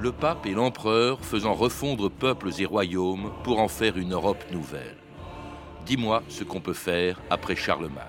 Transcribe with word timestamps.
Le 0.00 0.10
pape 0.10 0.46
et 0.46 0.54
l'empereur 0.54 1.20
faisant 1.24 1.54
refondre 1.54 2.10
peuples 2.10 2.50
et 2.58 2.64
royaumes 2.64 3.30
pour 3.44 3.60
en 3.60 3.68
faire 3.68 3.96
une 3.96 4.12
Europe 4.12 4.44
nouvelle. 4.50 4.96
Dis-moi 5.86 6.24
ce 6.28 6.42
qu'on 6.42 6.60
peut 6.60 6.72
faire 6.72 7.20
après 7.30 7.54
Charlemagne. 7.54 8.02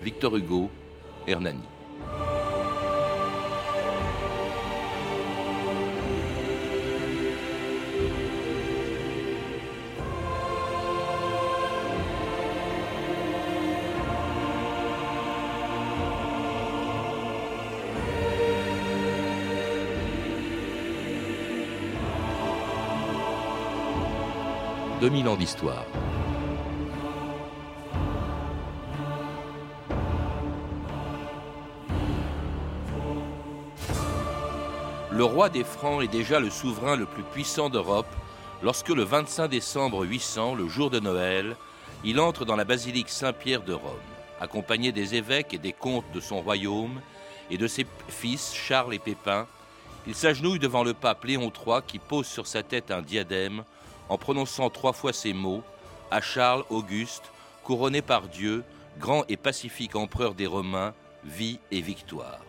Victor 0.00 0.36
Hugo, 0.36 0.70
Hernani. 1.26 1.66
«2000 25.06 25.28
ans 25.28 25.36
d'histoire. 25.36 25.86
Le 35.12 35.22
roi 35.22 35.48
des 35.48 35.62
Francs 35.62 36.02
est 36.02 36.08
déjà 36.08 36.40
le 36.40 36.50
souverain 36.50 36.96
le 36.96 37.06
plus 37.06 37.22
puissant 37.22 37.68
d'Europe 37.68 38.08
lorsque 38.64 38.88
le 38.88 39.04
25 39.04 39.46
décembre 39.46 40.04
800, 40.04 40.56
le 40.56 40.66
jour 40.66 40.90
de 40.90 40.98
Noël, 40.98 41.54
il 42.02 42.18
entre 42.18 42.44
dans 42.44 42.56
la 42.56 42.64
basilique 42.64 43.08
Saint-Pierre 43.08 43.62
de 43.62 43.74
Rome, 43.74 43.92
accompagné 44.40 44.90
des 44.90 45.14
évêques 45.14 45.54
et 45.54 45.58
des 45.58 45.72
comtes 45.72 46.10
de 46.14 46.20
son 46.20 46.40
royaume 46.40 47.00
et 47.52 47.58
de 47.58 47.68
ses 47.68 47.86
fils 48.08 48.52
Charles 48.52 48.94
et 48.94 48.98
Pépin. 48.98 49.46
Il 50.08 50.16
s'agenouille 50.16 50.58
devant 50.58 50.82
le 50.82 50.94
pape 50.94 51.22
Léon 51.26 51.52
III 51.64 51.82
qui 51.86 52.00
pose 52.00 52.26
sur 52.26 52.48
sa 52.48 52.64
tête 52.64 52.90
un 52.90 53.02
diadème 53.02 53.62
en 54.08 54.18
prononçant 54.18 54.70
trois 54.70 54.92
fois 54.92 55.12
ces 55.12 55.32
mots 55.32 55.62
à 56.10 56.20
Charles 56.20 56.64
Auguste, 56.70 57.32
couronné 57.64 58.02
par 58.02 58.28
Dieu, 58.28 58.64
grand 58.98 59.24
et 59.28 59.36
pacifique 59.36 59.96
empereur 59.96 60.34
des 60.34 60.46
Romains, 60.46 60.94
vie 61.24 61.58
et 61.70 61.80
victoire. 61.80 62.40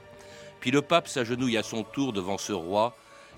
Puis 0.59 0.71
le 0.71 0.81
pape 0.81 1.07
s'agenouille 1.07 1.57
à 1.57 1.63
son 1.63 1.83
tour 1.83 2.13
devant 2.13 2.37
ce 2.37 2.53
roi 2.53 2.95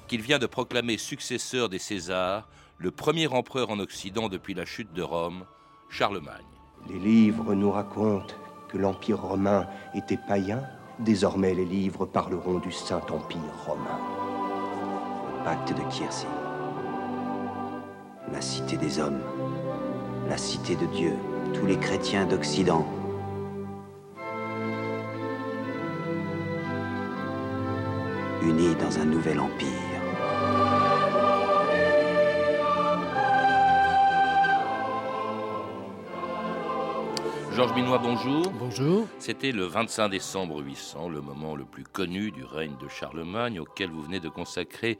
qu'il 0.08 0.22
vient 0.22 0.40
de 0.40 0.48
proclamer 0.48 0.98
successeur 0.98 1.70
des 1.70 1.80
Césars, 1.80 2.48
le 2.78 2.92
premier 2.92 3.28
empereur 3.28 3.70
en 3.70 3.80
Occident 3.80 4.30
depuis 4.30 4.54
la 4.54 4.66
chute 4.66 4.94
de 4.94 5.04
Rome, 5.04 5.46
Charlemagne. 5.90 6.46
Les 6.88 7.00
livres 7.00 7.54
nous 7.54 7.72
racontent 7.72 8.34
que 8.70 8.78
l'Empire 8.78 9.22
romain 9.22 9.68
était 9.94 10.18
païen. 10.28 10.64
Désormais, 11.00 11.54
les 11.54 11.66
livres 11.66 12.06
parleront 12.06 12.60
du 12.60 12.72
Saint-Empire 12.72 13.40
romain. 13.66 14.00
Le 15.38 15.44
pacte 15.44 15.70
de 15.70 15.82
Kiersey. 15.92 16.28
La 18.32 18.42
cité 18.42 18.78
des 18.78 19.00
hommes. 19.00 19.22
La 20.28 20.38
cité 20.38 20.76
de 20.76 20.86
Dieu. 20.88 21.14
Tous 21.54 21.66
les 21.66 21.78
chrétiens 21.78 22.26
d'Occident. 22.26 22.86
Unis 28.42 28.76
dans 28.76 29.00
un 29.00 29.06
nouvel 29.06 29.40
empire. 29.40 29.68
Georges 37.60 37.74
Minois, 37.74 37.98
bonjour. 37.98 38.52
Bonjour. 38.52 39.06
C'était 39.18 39.52
le 39.52 39.66
25 39.66 40.08
décembre 40.08 40.64
800, 40.64 41.10
le 41.10 41.20
moment 41.20 41.58
le 41.58 41.66
plus 41.66 41.84
connu 41.84 42.32
du 42.32 42.46
règne 42.46 42.78
de 42.78 42.88
Charlemagne, 42.88 43.60
auquel 43.60 43.90
vous 43.90 44.02
venez 44.02 44.22
de 44.22 44.30
consacrer 44.30 44.98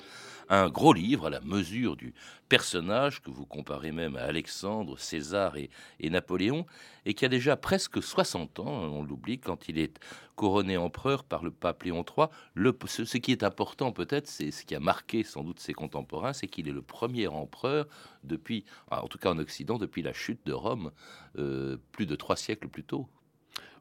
un 0.50 0.70
gros 0.70 0.94
livre 0.94 1.28
à 1.28 1.30
la 1.30 1.42
mesure 1.42 1.96
du 1.96 2.14
personnage 2.50 3.22
que 3.22 3.30
vous 3.30 3.46
comparez 3.46 3.92
même 3.92 4.16
à 4.16 4.24
Alexandre, 4.24 4.98
César 4.98 5.56
et, 5.58 5.70
Napoléon, 6.10 6.66
et 7.06 7.14
qui 7.14 7.24
a 7.24 7.30
déjà 7.30 7.56
presque 7.56 8.02
60 8.02 8.60
ans, 8.60 8.66
on 8.66 9.04
l'oublie, 9.04 9.40
quand 9.40 9.70
il 9.70 9.78
est 9.78 10.00
couronné 10.36 10.78
empereur 10.78 11.24
par 11.24 11.44
le 11.44 11.52
pape 11.52 11.84
Léon 11.84 12.04
III. 12.04 12.28
Le, 12.56 12.76
ce, 12.86 13.06
ce 13.06 13.18
qui 13.18 13.32
est 13.32 13.44
important 13.44 13.92
peut-être, 13.92 14.28
c'est 14.28 14.52
ce 14.52 14.66
qui 14.66 14.74
a 14.74 14.80
marqué 14.80 15.24
sans 15.24 15.44
doute 15.44 15.60
ses 15.60 15.74
contemporains, 15.74 16.34
c'est 16.34 16.48
qu'il 16.48 16.68
est 16.68 16.74
le 16.74 16.82
premier 16.82 17.28
empereur 17.28 17.88
depuis, 18.24 18.66
en 18.90 19.08
tout 19.08 19.20
cas 19.20 19.32
en 19.32 19.38
Occident, 19.38 19.78
depuis 19.78 20.02
la 20.02 20.14
chute 20.14 20.44
de 20.46 20.54
Rome, 20.54 20.92
euh, 21.38 21.78
plus 21.92 22.08
de 22.08 22.16
trois 22.16 22.36
siècles 22.36 22.70
plus 22.70 22.84
tôt. 22.84 23.08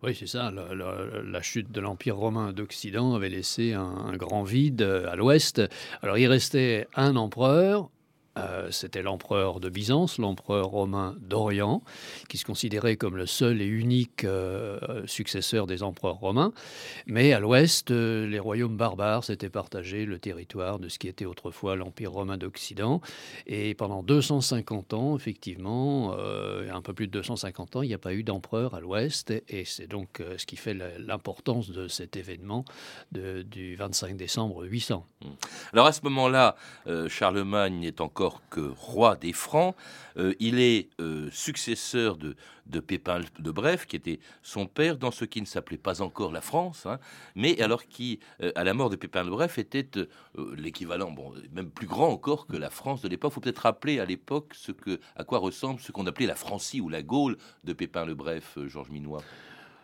Oui, 0.03 0.15
c'est 0.15 0.29
ça. 0.29 0.53
La, 0.53 1.43
chute 1.43 1.73
de 1.73 1.81
l'Empire 1.81 2.17
romain 2.17 2.53
d'Occident 2.53 3.15
avait 3.15 3.29
laissé 3.29 3.73
un, 3.73 3.83
un, 3.83 4.17
grand 4.17 4.45
vide 4.45 4.83
à 4.83 5.17
l'ouest. 5.17 5.61
Alors 6.03 6.19
il 6.19 6.27
restait 6.27 6.87
un 6.95 7.17
empereur. 7.17 7.91
Euh, 8.39 8.71
C'était 8.71 9.03
l'empereur 9.03 9.61
de 9.61 9.69
Byzance, 9.69 10.19
l'empereur 10.19 10.67
romain 10.67 11.17
d'Orient, 11.21 11.83
qui 12.29 12.39
se 12.39 12.45
considérait 12.45 12.97
comme 12.97 13.17
le 13.17 13.27
seul 13.27 13.61
et 13.61 13.67
unique 13.67 14.25
euh, 14.25 14.79
successeur 15.07 15.67
des 15.67 15.83
empereurs 15.83 16.17
romains. 16.17 16.53
Mais 17.07 17.33
à 17.33 17.41
l'ouest, 17.41 17.91
euh, 17.91 18.27
les 18.27 18.39
royaumes 18.39 18.77
barbares 18.77 19.25
s'étaient 19.25 19.49
partagés 19.49 20.05
le 20.05 20.19
territoire 20.19 20.79
de 20.79 20.89
ce 20.89 20.99
qui 20.99 21.09
était 21.09 21.25
autrefois 21.25 21.77
l'Empire 21.77 22.13
romain 22.13 22.37
d'Occident. 22.37 23.01
Et 23.47 23.75
pendant 23.75 24.03
250 24.03 24.95
ans, 24.95 25.17
effectivement, 25.17 26.15
un 26.15 26.83
peu 26.83 26.93
plus 26.93 27.07
de 27.07 27.13
250 27.13 27.77
ans, 27.77 27.83
il 27.83 27.89
n'y 27.89 27.95
a 27.95 27.99
pas 27.99 28.15
eu 28.15 28.23
d'empereur 28.23 28.75
à 28.75 28.81
l'ouest. 28.81 29.33
Et 29.49 29.65
c'est 29.65 29.87
donc 29.87 30.23
ce 30.37 30.47
qui 30.47 30.57
fait 30.57 30.75
l'importance 30.75 31.71
de 31.71 31.89
cet 31.89 32.17
événement 32.17 32.65
du 33.13 33.77
25 33.77 34.17
décembre 34.17 34.65
800. 34.65 35.05
Alors 35.73 35.87
à 35.87 35.93
ce 35.93 36.01
moment-là, 36.03 36.57
Charlemagne 37.09 37.85
est 37.85 38.01
encore 38.01 38.28
que 38.51 38.61
roi 38.61 39.17
des 39.17 39.33
Francs. 39.33 39.75
Euh, 40.17 40.35
il 40.41 40.61
est 40.61 40.89
euh, 41.01 41.29
successeur 41.31 42.17
de, 42.17 42.35
Pépin 42.81 43.21
de 43.39 43.51
Bref, 43.51 43.87
qui 43.87 43.97
était 43.97 44.21
son 44.43 44.67
père 44.67 44.97
dans 44.97 45.11
ce 45.11 45.25
qui 45.25 45.41
ne 45.41 45.47
s'appelait 45.47 45.79
pas 45.79 46.03
encore 46.03 46.33
la 46.33 46.41
France, 46.41 46.87
hein, 46.87 46.99
mais 47.35 47.61
alors 47.63 47.85
qui, 47.87 48.21
euh, 48.43 48.53
à 48.55 48.65
la 48.65 48.75
mort 48.75 48.91
de 48.91 48.97
Pépin 48.97 49.25
de 49.25 49.31
Bref, 49.31 49.59
était 49.59 49.89
l'équivalent, 50.57 51.11
bon, 51.11 51.33
même 51.53 51.71
plus 51.71 51.87
grand 51.87 52.09
encore 52.09 52.47
que 52.47 52.57
la 52.57 52.71
France 52.71 53.01
de 53.03 53.09
l'époque. 53.09 53.33
Il 53.33 53.35
faut 53.35 53.41
peut-être 53.41 53.59
rappeler 53.59 54.01
à 54.01 54.05
l'époque 54.05 54.53
ce 54.55 54.73
que, 54.73 55.01
à 55.17 55.25
quoi 55.25 55.39
ressemble 55.39 55.81
ce 55.81 55.93
qu'on 55.93 56.07
appelait 56.07 56.27
la 56.27 56.35
Francie 56.35 56.81
ou 56.81 56.89
la 56.89 57.03
Gaule 57.03 57.39
de 57.65 57.73
Pépin 57.73 58.05
le 58.05 58.15
Bref, 58.15 58.59
Georges 58.67 58.91
Minois. 58.91 59.23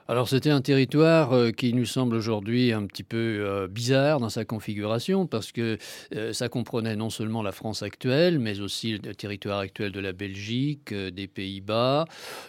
Alors 0.06 0.28
c'était 0.28 0.50
un 0.50 0.60
territoire 0.60 1.32
euh, 1.32 1.50
qui 1.50 1.72
nous 1.72 1.86
semble 1.86 2.14
aujourd'hui 2.14 2.72
un 2.72 2.84
petit 2.86 3.04
peu 3.04 3.16
euh, 3.16 3.68
bizarre 3.68 4.20
dans 4.20 4.28
sa 4.28 4.44
configuration 4.44 5.26
parce 5.26 5.50
que 5.50 5.78
euh, 6.14 6.34
ça 6.34 6.50
comprenait 6.50 6.94
non 6.94 7.08
seulement 7.08 7.42
la 7.42 7.52
France 7.52 7.82
actuelle 7.82 8.38
mais 8.38 8.60
aussi 8.60 8.98
le 8.98 9.14
territoire 9.14 9.60
actuel 9.60 9.92
de 9.92 10.00
la 10.00 10.12
Belgique, 10.12 10.92
des 10.92 11.26
Pays-Bas, 11.26 12.04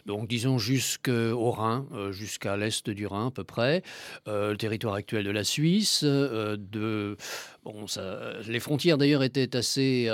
donc 0.05 0.27
disons 0.27 0.57
jusqu'au 0.57 1.51
Rhin, 1.51 1.85
jusqu'à 2.11 2.57
l'est 2.57 2.89
du 2.89 3.07
Rhin 3.07 3.27
à 3.27 3.31
peu 3.31 3.45
près, 3.45 3.83
le 4.27 4.55
territoire 4.55 4.95
actuel 4.95 5.23
de 5.23 5.31
la 5.31 5.43
Suisse, 5.45 6.03
de 6.03 7.15
les 8.47 8.59
frontières 8.59 8.97
d'ailleurs 8.97 9.23
étaient 9.23 9.55
assez, 9.55 10.09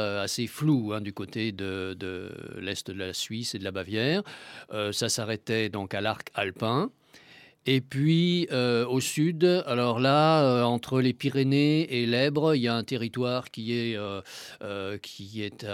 floues 0.48 0.94
hein, 0.94 1.02
du 1.02 1.14
côté 1.14 1.52
de, 1.52 1.98
l'est 2.60 2.90
de 2.90 2.98
la 2.98 3.14
Suisse 3.14 3.56
et 3.56 3.60
de 3.60 3.64
la 3.64 3.72
Bavière. 3.72 4.24
Ça 4.92 5.10
s'arrêtait 5.10 5.70
donc 5.70 5.94
à 5.94 6.02
l'arc 6.02 6.30
alpin. 6.36 6.92
Et 7.68 7.80
puis 7.80 8.48
euh, 8.52 8.88
au 8.88 9.00
sud, 9.00 9.64
alors 9.68 10.00
là, 10.00 10.44
euh, 10.44 10.64
entre 10.64 11.00
les 11.00 11.14
Pyrénées 11.14 12.02
et 12.02 12.08
l'Ebre, 12.08 12.56
il 12.56 12.62
y 12.64 12.68
a 12.68 12.74
un 12.74 12.84
territoire 12.84 13.52
qui 13.52 13.78
est, 13.78 13.96
euh, 13.96 14.98
qui 14.98 15.44
est 15.44 15.68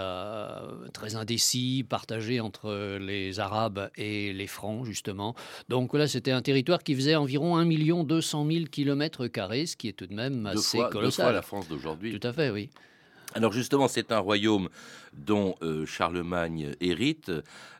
très 0.94 1.16
indécis, 1.16 1.86
partagé 1.88 2.42
entre 2.42 2.97
les 3.00 3.40
Arabes 3.40 3.90
et 3.96 4.34
les 4.34 4.47
Francs, 4.47 4.85
justement. 4.85 5.34
Donc 5.70 5.94
là, 5.94 6.08
c'était 6.08 6.32
un 6.32 6.41
territoire 6.41 6.84
qui 6.84 6.94
faisait 6.94 7.16
environ 7.16 7.56
1 7.56 7.66
200 8.03 8.47
000 8.52 8.66
km, 8.70 9.26
ce 9.26 9.76
qui 9.78 9.88
est 9.88 9.94
tout 9.94 10.08
de 10.08 10.14
même 10.14 10.44
Deux 10.44 10.59
assez 10.59 10.78
fois, 10.78 10.88
deux 10.88 10.91
colossal. 10.91 11.26
fois 11.26 11.34
la 11.34 11.41
France 11.41 11.70
d'aujourd'hui. 11.70 12.20
Tout 12.20 12.28
à 12.28 12.34
fait, 12.34 12.50
oui. 12.50 12.70
Alors 13.34 13.52
justement, 13.52 13.88
c'est 13.88 14.11
un 14.11 14.20
royaume 14.20 14.70
dont 15.17 15.55
euh, 15.61 15.85
Charlemagne 15.85 16.73
hérite 16.79 17.31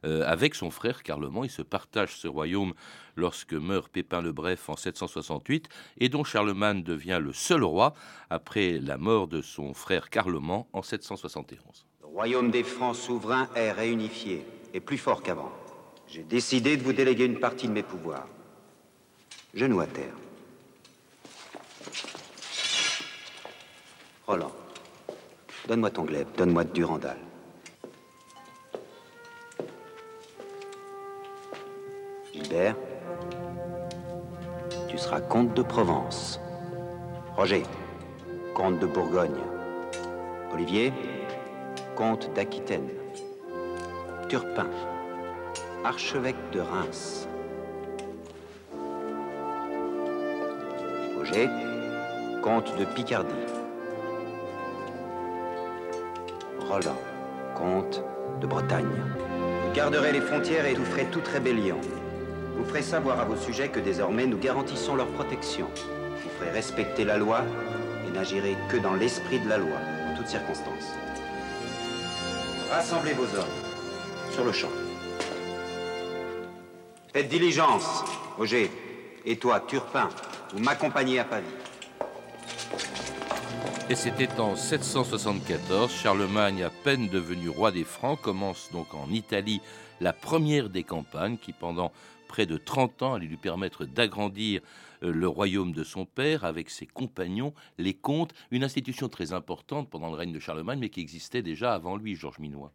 euh, 0.06 0.24
avec 0.26 0.56
son 0.56 0.72
frère 0.72 1.04
Carloman. 1.04 1.46
Il 1.46 1.50
se 1.50 1.62
partage 1.62 2.18
ce 2.18 2.28
royaume 2.28 2.74
lorsque 3.16 3.54
meurt 3.54 3.90
Pépin 3.90 4.22
le 4.22 4.32
Bref 4.32 4.70
en 4.70 4.76
768 4.76 5.70
et 6.00 6.10
dont 6.10 6.24
Charlemagne 6.24 6.84
devient 6.84 7.20
le 7.22 7.34
seul 7.34 7.64
roi 7.64 7.94
après 8.30 8.80
la 8.80 8.98
mort 8.98 9.28
de 9.28 9.42
son 9.42 9.74
frère 9.74 10.10
Carloman 10.10 10.66
en 10.74 10.82
771. 10.82 11.86
Le 12.02 12.08
royaume 12.08 12.52
des 12.52 12.64
Francs 12.64 12.96
souverains 12.96 13.50
est 13.56 13.72
réunifié 13.72 14.46
et 14.74 14.80
plus 14.80 14.98
fort 14.98 15.22
qu'avant. 15.22 15.52
J'ai 16.08 16.24
décidé 16.24 16.78
de 16.78 16.84
vous 16.84 16.94
déléguer 16.94 17.26
une 17.26 17.40
partie 17.40 17.68
de 17.68 17.74
mes 17.74 17.84
pouvoirs. 17.84 18.28
Genou 19.54 19.80
à 19.80 19.88
terre. 19.88 20.14
Roland, 24.26 24.52
donne-moi 25.68 25.90
ton 25.90 26.04
glaive, 26.04 26.28
donne-moi 26.38 26.66
de 26.66 26.74
Durandal. 26.74 27.18
Gilbert, 32.38 32.76
tu 34.88 34.98
seras 34.98 35.22
comte 35.22 35.54
de 35.56 35.64
Provence. 35.64 36.40
Roger, 37.36 37.64
comte 38.54 38.80
de 38.80 38.86
Bourgogne. 38.86 39.42
Olivier, 40.54 40.94
comte 41.96 42.32
d'Aquitaine. 42.36 42.90
Turpin, 44.30 44.68
archevêque 45.84 46.36
de 46.52 46.60
Reims. 46.60 47.28
Roger, 51.18 51.50
comte 52.44 52.78
de 52.78 52.86
Picardie. 52.86 53.34
Roland, 56.70 57.02
comte 57.56 58.04
de 58.42 58.48
Bretagne. 58.48 58.86
Vous 59.66 59.74
garderez 59.74 60.12
les 60.12 60.22
frontières 60.22 60.66
et 60.68 60.76
vous 60.76 60.86
ferez 60.86 61.06
toute 61.06 61.28
rébellion. 61.28 61.80
Vous 62.58 62.66
ferez 62.66 62.82
savoir 62.82 63.20
à 63.20 63.26
vos 63.26 63.36
sujets 63.36 63.70
que 63.70 63.80
désormais 63.80 64.26
nous 64.26 64.38
garantissons 64.38 64.96
leur 64.96 65.08
protection. 65.08 65.68
Vous 66.24 66.30
ferez 66.40 66.50
respecter 66.50 67.06
la 67.06 67.18
loi 67.18 67.44
et 68.08 68.12
n'agirez 68.12 68.58
que 68.68 68.78
dans 68.78 68.94
l'esprit 68.94 69.40
de 69.40 69.48
la 69.48 69.58
loi, 69.58 69.78
en 70.12 70.18
toutes 70.18 70.28
circonstances. 70.28 70.96
Rassemblez 72.72 73.14
vos 73.14 73.24
hommes 73.38 74.34
sur 74.34 74.44
le 74.44 74.52
champ. 74.52 74.72
Faites 77.14 77.30
diligence, 77.30 78.04
Roger. 78.38 78.72
Et 79.26 79.38
toi, 79.38 79.60
Turpin, 79.60 80.10
vous 80.54 80.60
m'accompagnez 80.60 81.20
à 81.20 81.26
Pavie. 81.26 81.46
Et 83.90 83.96
c'était 83.96 84.40
en 84.40 84.56
774, 84.56 85.92
Charlemagne, 85.92 86.64
à 86.64 86.70
peine 86.70 87.08
devenu 87.08 87.50
roi 87.50 87.72
des 87.72 87.86
Francs, 87.86 88.20
commence 88.22 88.70
donc 88.74 88.94
en 88.94 89.10
Italie 89.12 89.62
la 90.02 90.12
première 90.12 90.70
des 90.70 90.84
campagnes 90.84 91.38
qui, 91.38 91.54
pendant 91.54 91.92
près 92.28 92.46
de 92.46 92.58
30 92.58 93.02
ans, 93.02 93.14
allait 93.16 93.28
lui 93.28 93.38
permettre 93.38 93.86
d'agrandir 93.86 94.62
euh, 95.04 95.12
le 95.12 95.28
royaume 95.28 95.74
de 95.74 95.84
son 95.84 96.06
père 96.06 96.46
avec 96.46 96.70
ses 96.70 96.86
compagnons, 96.86 97.54
les 97.78 97.94
comtes, 97.94 98.34
une 98.52 98.64
institution 98.64 99.10
très 99.10 99.34
importante 99.34 99.90
pendant 99.90 100.10
le 100.10 100.16
règne 100.16 100.34
de 100.34 100.40
Charlemagne, 100.40 100.80
mais 100.80 100.90
qui 100.90 101.02
existait 101.02 101.42
déjà 101.42 101.74
avant 101.74 101.98
lui, 101.98 102.16
Georges 102.16 102.40
Minois. 102.40 102.72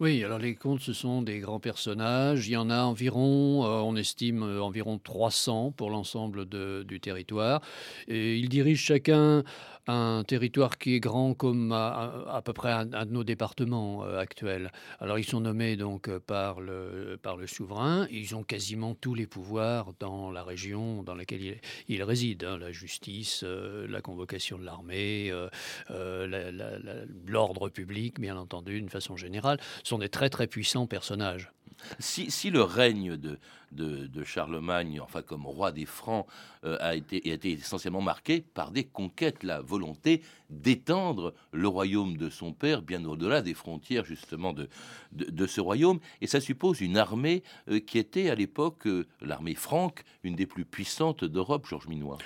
Oui, 0.00 0.24
alors 0.24 0.38
les 0.38 0.54
comtes, 0.54 0.80
ce 0.80 0.94
sont 0.94 1.20
des 1.20 1.40
grands 1.40 1.60
personnages. 1.60 2.48
Il 2.48 2.52
y 2.52 2.56
en 2.56 2.70
a 2.70 2.84
environ, 2.84 3.66
euh, 3.66 3.82
on 3.82 3.96
estime 3.96 4.42
euh, 4.42 4.62
environ 4.62 4.98
300 4.98 5.72
pour 5.72 5.90
l'ensemble 5.90 6.46
du 6.46 7.00
territoire. 7.00 7.60
Et 8.08 8.38
ils 8.38 8.48
dirigent 8.48 8.82
chacun 8.82 9.44
un 9.86 10.24
territoire 10.26 10.78
qui 10.78 10.94
est 10.94 11.00
grand 11.00 11.34
comme 11.34 11.72
à, 11.72 12.40
peu 12.44 12.52
près 12.54 12.70
un, 12.70 12.86
de 12.86 13.10
nos 13.10 13.24
départements 13.24 14.04
euh, 14.04 14.18
actuels. 14.18 14.72
Alors 15.00 15.18
ils 15.18 15.24
sont 15.24 15.40
nommés 15.40 15.76
donc 15.76 16.08
par 16.20 16.62
le, 16.62 17.18
par 17.22 17.36
le 17.36 17.46
souverain. 17.46 18.06
Ils 18.10 18.34
ont 18.34 18.42
quasiment 18.42 18.94
tous 18.94 19.14
les 19.14 19.26
pouvoirs 19.26 19.92
dans 19.98 20.30
la 20.30 20.44
région 20.44 21.02
dans 21.02 21.14
laquelle 21.14 21.42
ils, 21.42 21.60
ils 21.88 22.02
résident. 22.02 22.52
Hein. 22.52 22.58
la 22.58 22.72
justice, 22.72 23.44
la 23.44 24.00
convocation 24.00 24.56
de 24.56 24.64
l'armée, 24.64 25.30
l'ordre 27.26 27.68
public, 27.68 28.18
bien 28.18 28.38
entendu, 28.38 28.80
d'une 28.80 28.88
façon 28.88 29.16
générale, 29.16 29.58
sont 29.90 29.98
des 29.98 30.08
très 30.08 30.30
très 30.30 30.46
puissants 30.46 30.86
personnages. 30.86 31.52
Si, 31.98 32.50
le 32.50 32.62
règne 32.62 33.16
de, 33.16 34.24
Charlemagne, 34.24 35.00
enfin 35.00 35.22
comme 35.22 35.46
roi 35.46 35.72
des 35.72 35.86
Francs, 35.86 36.26
euh, 36.64 36.76
a, 36.80 36.94
été, 36.94 37.22
a 37.30 37.34
été 37.34 37.52
essentiellement 37.52 38.02
marqué 38.02 38.42
par 38.42 38.70
des 38.70 38.84
conquêtes, 38.84 39.42
la 39.42 39.62
volonté 39.62 40.22
d'étendre 40.50 41.34
le 41.52 41.66
royaume 41.68 42.16
de 42.18 42.28
son 42.28 42.52
père 42.52 42.82
bien 42.82 43.04
au-delà 43.04 43.40
des 43.40 43.54
frontières 43.54 44.04
justement 44.04 44.52
de, 44.52 44.68
de, 45.12 45.46
ce 45.46 45.60
royaume, 45.60 46.00
et 46.20 46.26
ça 46.26 46.40
suppose 46.40 46.80
une 46.82 46.98
armée 46.98 47.42
euh, 47.68 47.80
qui 47.80 47.98
était 47.98 48.28
à 48.28 48.34
l'époque 48.34 48.86
euh, 48.86 49.08
l'armée 49.22 49.54
franque, 49.54 50.04
une 50.22 50.36
des 50.36 50.46
plus 50.46 50.66
puissantes 50.66 51.24
d'Europe, 51.24 51.66
Georges 51.66 51.88
Minois. 51.88 52.18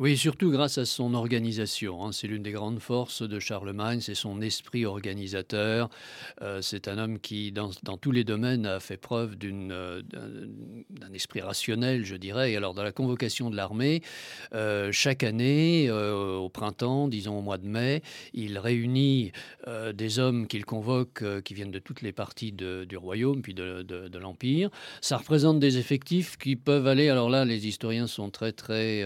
Oui, 0.00 0.16
surtout 0.16 0.52
grâce 0.52 0.78
à 0.78 0.84
son 0.84 1.12
organisation. 1.12 2.04
Hein. 2.04 2.12
C'est 2.12 2.28
l'une 2.28 2.44
des 2.44 2.52
grandes 2.52 2.78
forces 2.78 3.22
de 3.22 3.40
Charlemagne, 3.40 4.00
c'est 4.00 4.14
son 4.14 4.40
esprit 4.40 4.86
organisateur. 4.86 5.90
Euh, 6.40 6.62
c'est 6.62 6.86
un 6.86 6.98
homme 6.98 7.18
qui, 7.18 7.50
dans, 7.50 7.72
tous 8.00 8.12
les 8.12 8.22
domaines, 8.22 8.64
a 8.64 8.78
fait 8.78 8.96
preuve 8.96 9.34
euh, 9.42 10.02
d'un 10.88 11.12
esprit 11.14 11.40
rationnel, 11.40 12.04
je 12.04 12.14
dirais. 12.14 12.54
Alors, 12.54 12.74
dans 12.74 12.84
la 12.84 12.92
convocation 12.92 13.50
de 13.50 13.56
l'armée, 13.56 14.02
euh, 14.54 14.92
chaque 14.92 15.24
année, 15.24 15.90
au 15.90 16.48
printemps, 16.48 17.08
disons 17.08 17.36
au 17.36 17.42
mois 17.42 17.58
de 17.58 17.66
mai, 17.66 18.02
il 18.34 18.56
réunit 18.56 19.32
des 19.94 20.18
hommes 20.20 20.46
qu'il 20.46 20.64
convoque, 20.64 21.24
qui 21.42 21.54
viennent 21.54 21.72
de 21.72 21.80
toutes 21.80 22.02
les 22.02 22.12
parties 22.12 22.52
du 22.52 22.96
royaume, 22.96 23.42
puis 23.42 23.54
de, 23.54 24.18
l'Empire. 24.18 24.70
Ça 25.00 25.16
représente 25.16 25.58
des 25.58 25.78
effectifs 25.78 26.36
qui 26.36 26.54
peuvent 26.54 26.86
aller, 26.86 27.08
alors 27.08 27.30
là, 27.30 27.44
les 27.44 27.66
historiens 27.66 28.06
sont 28.06 28.30
très, 28.30 28.52
très 28.52 29.02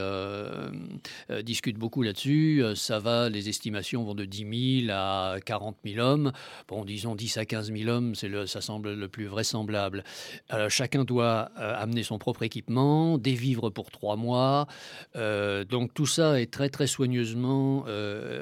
discutent 1.42 1.78
beaucoup 1.78 2.02
là-dessus. 2.02 2.62
Euh, 2.62 2.74
ça 2.74 2.98
va, 2.98 3.28
les 3.28 3.48
estimations 3.48 4.04
vont 4.04 4.14
de 4.14 4.24
10 4.24 4.84
000 4.86 4.92
à 4.96 5.36
40 5.44 5.76
000 5.84 5.98
hommes. 5.98 6.32
Bon, 6.68 6.84
disons 6.84 7.14
10 7.14 7.38
à 7.38 7.44
15 7.44 7.72
000 7.72 7.90
hommes, 7.90 8.14
c'est 8.14 8.28
le, 8.28 8.46
ça 8.46 8.60
semble 8.60 8.94
le 8.94 9.08
plus 9.08 9.26
vraisemblable. 9.26 10.04
Euh, 10.52 10.68
chacun 10.68 11.04
doit 11.04 11.50
amener 11.56 12.02
son 12.02 12.18
propre 12.18 12.42
équipement, 12.42 13.18
des 13.18 13.34
vivres 13.34 13.70
pour 13.70 13.90
trois 13.90 14.16
mois. 14.16 14.66
donc 15.14 15.94
tout 15.94 16.06
ça 16.06 16.40
est 16.40 16.50
très 16.50 16.68
très 16.68 16.86
soigneusement 16.86 17.84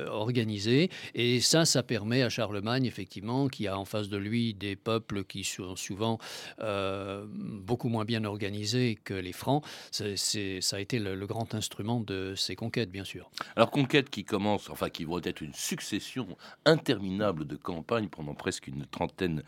organisé. 0.08 0.90
Et 1.14 1.40
ça, 1.40 1.64
ça 1.64 1.82
permet 1.82 2.22
à 2.22 2.28
Charlemagne, 2.28 2.84
effectivement, 2.84 3.48
qui 3.48 3.66
a 3.66 3.78
en 3.78 3.84
face 3.84 4.08
de 4.08 4.16
lui 4.16 4.54
des 4.54 4.76
peuples 4.76 5.24
qui 5.24 5.44
sont 5.44 5.76
souvent 5.76 6.18
beaucoup 6.58 7.88
moins 7.88 8.04
bien 8.04 8.24
organisés 8.24 8.98
que 9.04 9.14
les 9.14 9.32
Francs. 9.32 9.64
C'est, 9.90 10.60
ça 10.60 10.76
a 10.76 10.80
été 10.80 10.98
le 10.98 11.26
grand 11.26 11.54
instrument 11.54 12.00
de, 12.00 12.29
ces 12.34 12.56
conquêtes, 12.56 12.90
bien 12.90 13.04
sûr. 13.04 13.30
Alors, 13.56 13.70
conquêtes 13.70 14.10
qui 14.10 14.24
commencent, 14.24 14.70
enfin, 14.70 14.90
qui 14.90 15.04
vont 15.04 15.20
être 15.22 15.40
une 15.40 15.54
succession 15.54 16.26
interminable 16.64 17.46
de 17.46 17.56
campagnes 17.56 18.08
pendant 18.08 18.34
presque 18.34 18.66
une 18.66 18.86
trentaine 18.86 19.42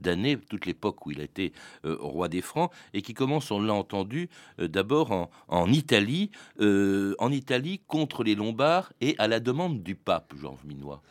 d'années, 0.00 0.38
toute 0.48 0.66
l'époque 0.66 1.06
où 1.06 1.10
il 1.10 1.20
a 1.20 1.24
été 1.24 1.52
euh, 1.84 1.96
roi 2.00 2.28
des 2.28 2.42
Francs, 2.42 2.70
et 2.94 3.02
qui 3.02 3.14
commencent, 3.14 3.50
on 3.50 3.60
l'a 3.60 3.74
entendu, 3.74 4.28
euh, 4.60 4.68
d'abord 4.68 5.30
en, 5.48 5.72
Italie, 5.72 6.30
euh, 6.60 7.14
en 7.18 7.30
Italie 7.32 7.80
contre 7.86 8.24
les 8.24 8.34
Lombards 8.34 8.92
et 9.00 9.14
à 9.18 9.28
la 9.28 9.40
demande 9.40 9.82
du 9.82 9.94
pape, 9.94 10.34
Jean 10.40 10.58
Minois. 10.64 11.02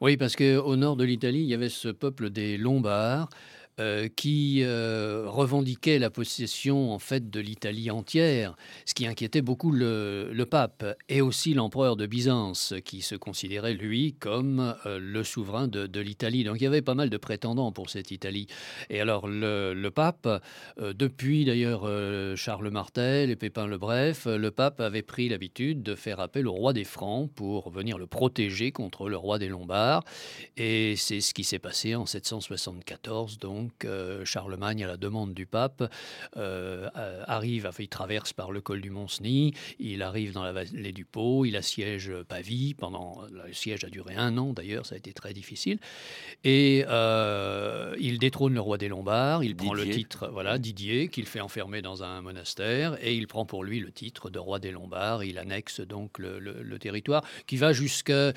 Oui, 0.00 0.16
parce 0.16 0.36
qu'au 0.36 0.76
nord 0.76 0.96
de 0.96 1.04
l'Italie, 1.04 1.40
il 1.40 1.46
y 1.46 1.54
avait 1.54 1.68
ce 1.68 1.88
peuple 1.88 2.30
des 2.30 2.58
Lombards 2.58 3.28
euh, 3.80 4.08
qui 4.08 4.60
euh, 4.62 5.24
revendiquait 5.26 5.98
la 5.98 6.08
possession 6.08 6.92
en 6.92 7.00
fait 7.00 7.28
de 7.28 7.40
l'Italie 7.40 7.90
entière, 7.90 8.54
ce 8.86 8.94
qui 8.94 9.04
inquiétait 9.04 9.42
beaucoup 9.42 9.72
le, 9.72 10.44
pape 10.48 10.84
et 11.08 11.20
aussi 11.20 11.54
l'empereur 11.54 11.96
de 11.96 12.06
Byzance, 12.06 12.74
qui 12.84 13.02
se 13.02 13.16
considérait 13.16 13.74
lui 13.74 14.14
comme 14.14 14.76
euh, 14.86 15.00
le 15.00 15.24
souverain 15.24 15.66
de, 15.66 16.00
l'Italie. 16.00 16.44
Donc 16.44 16.60
il 16.60 16.64
y 16.64 16.66
avait 16.68 16.82
pas 16.82 16.94
mal 16.94 17.10
de 17.10 17.16
prétendants 17.16 17.72
pour 17.72 17.90
cette 17.90 18.12
Italie. 18.12 18.46
Et 18.90 19.00
alors 19.00 19.26
le, 19.26 19.88
pape, 19.88 20.28
depuis 20.78 21.44
d'ailleurs 21.44 21.88
Charles 22.36 22.70
Martel 22.70 23.30
et 23.30 23.36
Pépin 23.36 23.66
le 23.66 23.78
Bref, 23.78 24.26
le 24.26 24.50
pape 24.50 24.80
avait 24.80 25.02
pris 25.02 25.28
l'habitude 25.28 25.82
de 25.82 25.96
faire 25.96 26.20
appel 26.20 26.46
au 26.46 26.52
roi 26.52 26.72
des 26.72 26.84
Francs 26.84 27.30
pour 27.34 27.70
venir 27.70 27.98
le 27.98 28.06
protéger 28.06 28.70
contre 28.70 29.08
le 29.08 29.16
roi 29.16 29.38
des 29.38 29.48
Lombards. 29.48 30.04
Et 30.56 30.94
c'est 30.96 31.20
ce 31.20 31.34
qui 31.34 31.42
s'est 31.42 31.58
passé 31.58 31.94
en 31.96 32.06
774 32.06 33.38
donc 33.38 33.63
donc 33.64 33.84
euh, 33.86 34.24
Charlemagne, 34.26 34.84
à 34.84 34.86
la 34.86 34.98
demande 34.98 35.32
du 35.32 35.46
pape, 35.46 35.90
euh, 36.36 36.88
arrive, 37.26 37.70
il 37.78 37.88
traverse 37.88 38.34
par 38.34 38.52
le 38.52 38.60
col 38.60 38.82
du 38.82 38.90
Mont-Cenis, 38.90 39.54
il 39.78 40.02
arrive 40.02 40.32
dans 40.32 40.42
la 40.42 40.52
vallée 40.52 40.92
du 40.92 41.06
Pau, 41.06 41.46
il 41.46 41.56
assiège 41.56 42.12
Pavie, 42.28 42.74
pendant, 42.74 43.22
le 43.30 43.52
siège 43.54 43.84
a 43.84 43.88
duré 43.88 44.14
un 44.16 44.36
an 44.36 44.52
d'ailleurs, 44.52 44.84
ça 44.84 44.96
a 44.96 44.98
été 44.98 45.14
très 45.14 45.32
difficile, 45.32 45.78
et 46.44 46.84
euh, 46.88 47.96
il 47.98 48.18
détrône 48.18 48.52
le 48.52 48.60
roi 48.60 48.76
des 48.76 48.88
Lombards, 48.88 49.42
il 49.42 49.56
prend 49.56 49.72
le 49.72 49.88
titre, 49.88 50.28
voilà, 50.30 50.58
Didier, 50.58 51.08
qu'il 51.08 51.24
fait 51.24 51.40
enfermer 51.40 51.80
dans 51.80 52.02
un 52.02 52.20
monastère, 52.20 53.02
et 53.02 53.14
il 53.14 53.26
prend 53.26 53.46
pour 53.46 53.64
lui 53.64 53.80
le 53.80 53.92
titre 53.92 54.28
de 54.28 54.38
roi 54.38 54.58
des 54.58 54.72
Lombards, 54.72 55.24
il 55.24 55.38
annexe 55.38 55.80
donc 55.80 56.18
le, 56.18 56.78
territoire, 56.78 57.24
qui 57.46 57.56
va 57.56 57.72
jusqu'à 57.72 58.34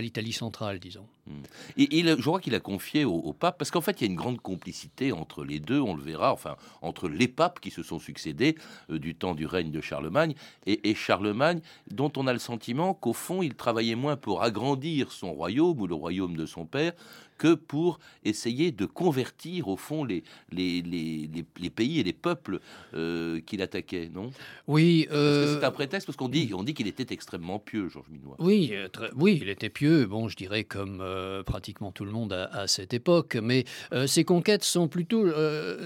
l'Italie 0.00 0.32
centrale, 0.32 0.80
disons. 0.80 1.06
Hmm. 1.28 1.42
Et 1.76 2.02
je 2.02 2.20
crois 2.22 2.40
qu'il 2.40 2.54
a 2.56 2.60
confié 2.60 3.04
au, 3.04 3.32
pape, 3.32 3.56
parce 3.56 3.70
qu'en 3.70 3.80
fait, 3.80 4.00
il 4.00 4.04
y 4.04 4.08
a 4.08 4.10
une 4.10 4.16
grande 4.16 4.40
complicité 4.40 4.63
entre 5.12 5.44
les 5.44 5.60
deux, 5.60 5.80
on 5.80 5.94
le 5.94 6.02
verra, 6.02 6.32
enfin, 6.32 6.56
entre 6.82 7.08
les 7.08 7.28
papes 7.28 7.60
qui 7.60 7.70
se 7.70 7.82
sont 7.82 7.98
succédés 7.98 8.56
euh, 8.90 8.98
du 8.98 9.14
temps 9.14 9.34
du 9.34 9.46
règne 9.46 9.70
de 9.70 9.80
Charlemagne 9.80 10.34
et, 10.66 10.94
Charlemagne, 10.94 11.60
dont 11.90 12.12
on 12.16 12.26
a 12.26 12.32
le 12.32 12.38
sentiment 12.38 12.94
qu'au 12.94 13.12
fond, 13.12 13.42
il 13.42 13.54
travaillait 13.54 13.94
moins 13.94 14.16
pour 14.16 14.42
agrandir 14.42 15.12
son 15.12 15.32
royaume 15.32 15.80
ou 15.80 15.86
le 15.86 15.94
royaume 15.94 16.36
de 16.36 16.46
son 16.46 16.64
père 16.66 16.92
que 17.44 17.52
pour 17.52 17.98
essayer 18.24 18.72
de 18.72 18.86
convertir 18.86 19.68
au 19.68 19.76
fond 19.76 20.02
les, 20.02 20.24
les, 20.50 20.80
les, 20.80 21.28
les, 21.60 21.70
pays 21.70 22.00
et 22.00 22.02
les 22.02 22.14
peuples 22.14 22.58
euh, 22.94 23.38
qu'il 23.44 23.60
attaquait, 23.60 24.08
non? 24.14 24.30
Oui. 24.66 25.06
Euh... 25.12 25.58
C'est 25.58 25.66
un 25.66 25.70
prétexte 25.70 26.06
parce 26.06 26.16
qu'on 26.16 26.30
dit, 26.30 26.52
on 26.54 26.62
dit 26.62 26.72
qu'il 26.72 26.86
était 26.86 27.12
extrêmement 27.12 27.58
pieux, 27.58 27.90
Georges 27.90 28.08
Minois. 28.08 28.36
Oui, 28.38 28.72
très, 28.94 29.10
oui, 29.14 29.40
il 29.42 29.50
était 29.50 29.68
pieux. 29.68 30.06
Bon, 30.06 30.26
je 30.28 30.36
dirais 30.36 30.64
comme 30.64 31.04
pratiquement 31.44 31.92
tout 31.92 32.06
le 32.06 32.12
monde 32.12 32.32
à, 32.32 32.44
à 32.46 32.66
cette 32.66 32.94
époque. 32.94 33.36
Mais 33.42 33.66
ses 34.06 34.24
conquêtes 34.24 34.64
sont 34.64 34.88
plutôt, 34.88 35.26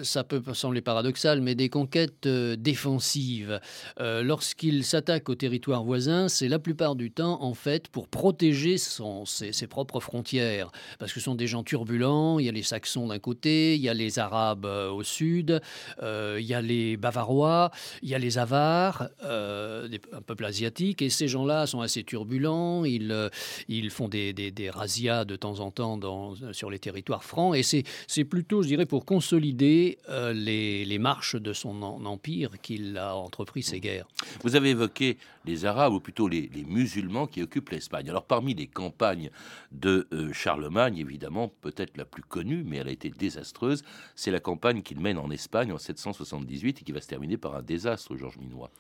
ça 0.05 0.23
peut 0.23 0.41
sembler 0.55 0.81
paradoxal, 0.81 1.41
mais 1.41 1.57
des 1.57 1.71
conquêtes 1.71 2.29
défensives. 2.29 3.59
Lorsqu'il 3.99 4.85
s'attaque 4.85 5.29
au 5.29 5.35
territoire 5.35 5.83
voisin, 5.83 6.29
c'est 6.29 6.47
la 6.47 6.61
plupart 6.61 6.95
du 6.95 7.11
temps 7.11 7.43
en 7.43 7.55
fait 7.55 7.89
pour 7.89 8.07
protéger 8.07 8.79
son, 8.79 9.25
ses, 9.25 9.53
ses 9.53 9.67
propres 9.67 9.99
frontières, 9.99 10.71
parce 11.01 11.13
que 11.13 11.19
ce 11.19 11.25
sont 11.25 11.35
des 11.35 11.48
gens 11.49 11.65
turbulents. 11.65 12.39
Il 12.39 12.47
y 12.47 12.49
a 12.49 12.53
les 12.53 12.63
Saxons 12.63 13.09
d'un 13.09 13.19
côté, 13.19 13.75
il 13.75 13.81
y 13.81 13.89
a 13.89 13.95
les 13.95 14.19
Arabes 14.19 14.67
euh, 14.67 14.91
au 14.91 15.03
sud, 15.03 15.61
euh, 16.03 16.39
il 16.41 16.47
y 16.47 16.55
a 16.55 16.63
les 16.63 16.97
Bavarois, 16.97 17.71
il 18.03 18.09
y 18.09 18.15
a 18.15 18.19
les 18.19 18.39
Avars, 18.39 19.09
euh, 19.25 19.89
un 20.13 20.23
peuple 20.23 20.45
asiatique, 20.45 21.03
et 21.03 21.11
ces 21.11 21.29
gens-là 21.29 21.67
sont 21.67 21.81
assez 21.81 22.05
turbulents. 22.05 22.85
Ils, 22.85 23.31
ils 23.69 23.91
font 23.91 24.09
des, 24.09 24.33
des, 24.33 24.71
razzias 24.71 25.25
de 25.25 25.37
temps 25.37 25.61
en 25.61 25.71
temps 25.71 25.97
dans, 25.97 26.35
sur 26.53 26.71
les 26.71 26.79
territoires 26.79 27.25
francs, 27.25 27.57
et 27.57 27.63
c'est 27.63 28.25
plutôt, 28.25 28.63
je 28.63 28.69
dirais, 28.69 28.87
pour 28.87 29.05
consolider 29.05 29.99
les, 30.35 30.85
les, 30.85 30.99
marches 30.99 31.37
de 31.37 31.53
son 31.53 31.83
empire 31.83 32.61
qu'il 32.61 32.99
a 32.99 33.17
entrepris 33.17 33.63
ces 33.63 33.81
guerres. 33.81 34.07
Vous 34.43 34.57
avez 34.57 34.71
évoqué 34.71 35.17
les 35.45 35.65
Arabes, 35.65 35.95
ou 35.95 36.01
plutôt 36.01 36.29
les, 36.29 36.51
les 36.55 36.65
musulmans 36.65 37.27
qui 37.27 37.43
occupent 37.43 37.71
l'Espagne. 37.71 38.11
Alors 38.11 38.25
parmi 38.25 38.55
les 38.55 38.67
campagnes 38.67 39.31
de 39.73 40.07
Charlemagne, 40.33 40.99
évidemment, 40.99 41.28
peut-être 41.61 41.97
la 41.97 42.05
plus 42.05 42.23
connue, 42.23 42.65
mais 42.65 42.79
elle 42.79 42.89
a 42.89 42.93
été 42.93 43.11
désastreuse, 43.11 43.83
c'est 44.15 44.31
la 44.31 44.41
campagne 44.41 44.83
qu'il 44.83 45.01
mène 45.01 45.19
en 45.19 45.31
Espagne 45.31 45.73
en 45.73 45.79
778 45.79 46.81
et 46.81 46.85
qui 46.85 46.93
va 46.93 47.01
se 47.01 47.09
terminer 47.09 47.37
par 47.37 47.55
un 47.55 47.63
désastre, 47.63 48.17
Georges 48.17 48.39
Minois. 48.39 48.71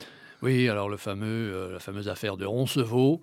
Oui, 0.41 0.69
alors 0.69 0.89
le 0.89 0.97
fameux, 0.97 1.53
euh, 1.53 1.73
la 1.73 1.81
fameuse 1.81 2.09
affaire 2.09 2.37
de 2.37 2.45
Roncevaux, 2.45 3.21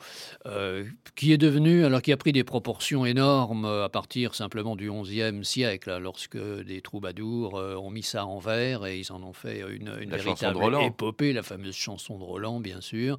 euh, 0.47 0.83
qui 1.15 1.31
est 1.31 1.37
devenue, 1.37 1.85
alors 1.85 2.01
qui 2.01 2.11
a 2.11 2.17
pris 2.17 2.33
des 2.33 2.43
proportions 2.43 3.05
énormes 3.05 3.65
à 3.65 3.87
partir 3.87 4.35
simplement 4.35 4.75
du 4.75 4.91
XIe 4.91 5.43
siècle, 5.45 5.97
lorsque 6.01 6.37
des 6.37 6.81
troubadours 6.81 7.57
euh, 7.57 7.75
ont 7.75 7.89
mis 7.89 8.03
ça 8.03 8.25
en 8.25 8.39
vers 8.39 8.85
et 8.85 8.99
ils 8.99 9.13
en 9.13 9.23
ont 9.23 9.33
fait 9.33 9.63
une, 9.69 9.93
une 10.01 10.09
véritable 10.09 10.59
épopée, 10.83 11.31
la 11.31 11.43
fameuse 11.43 11.75
chanson 11.75 12.17
de 12.17 12.23
Roland, 12.23 12.59
bien 12.59 12.81
sûr. 12.81 13.17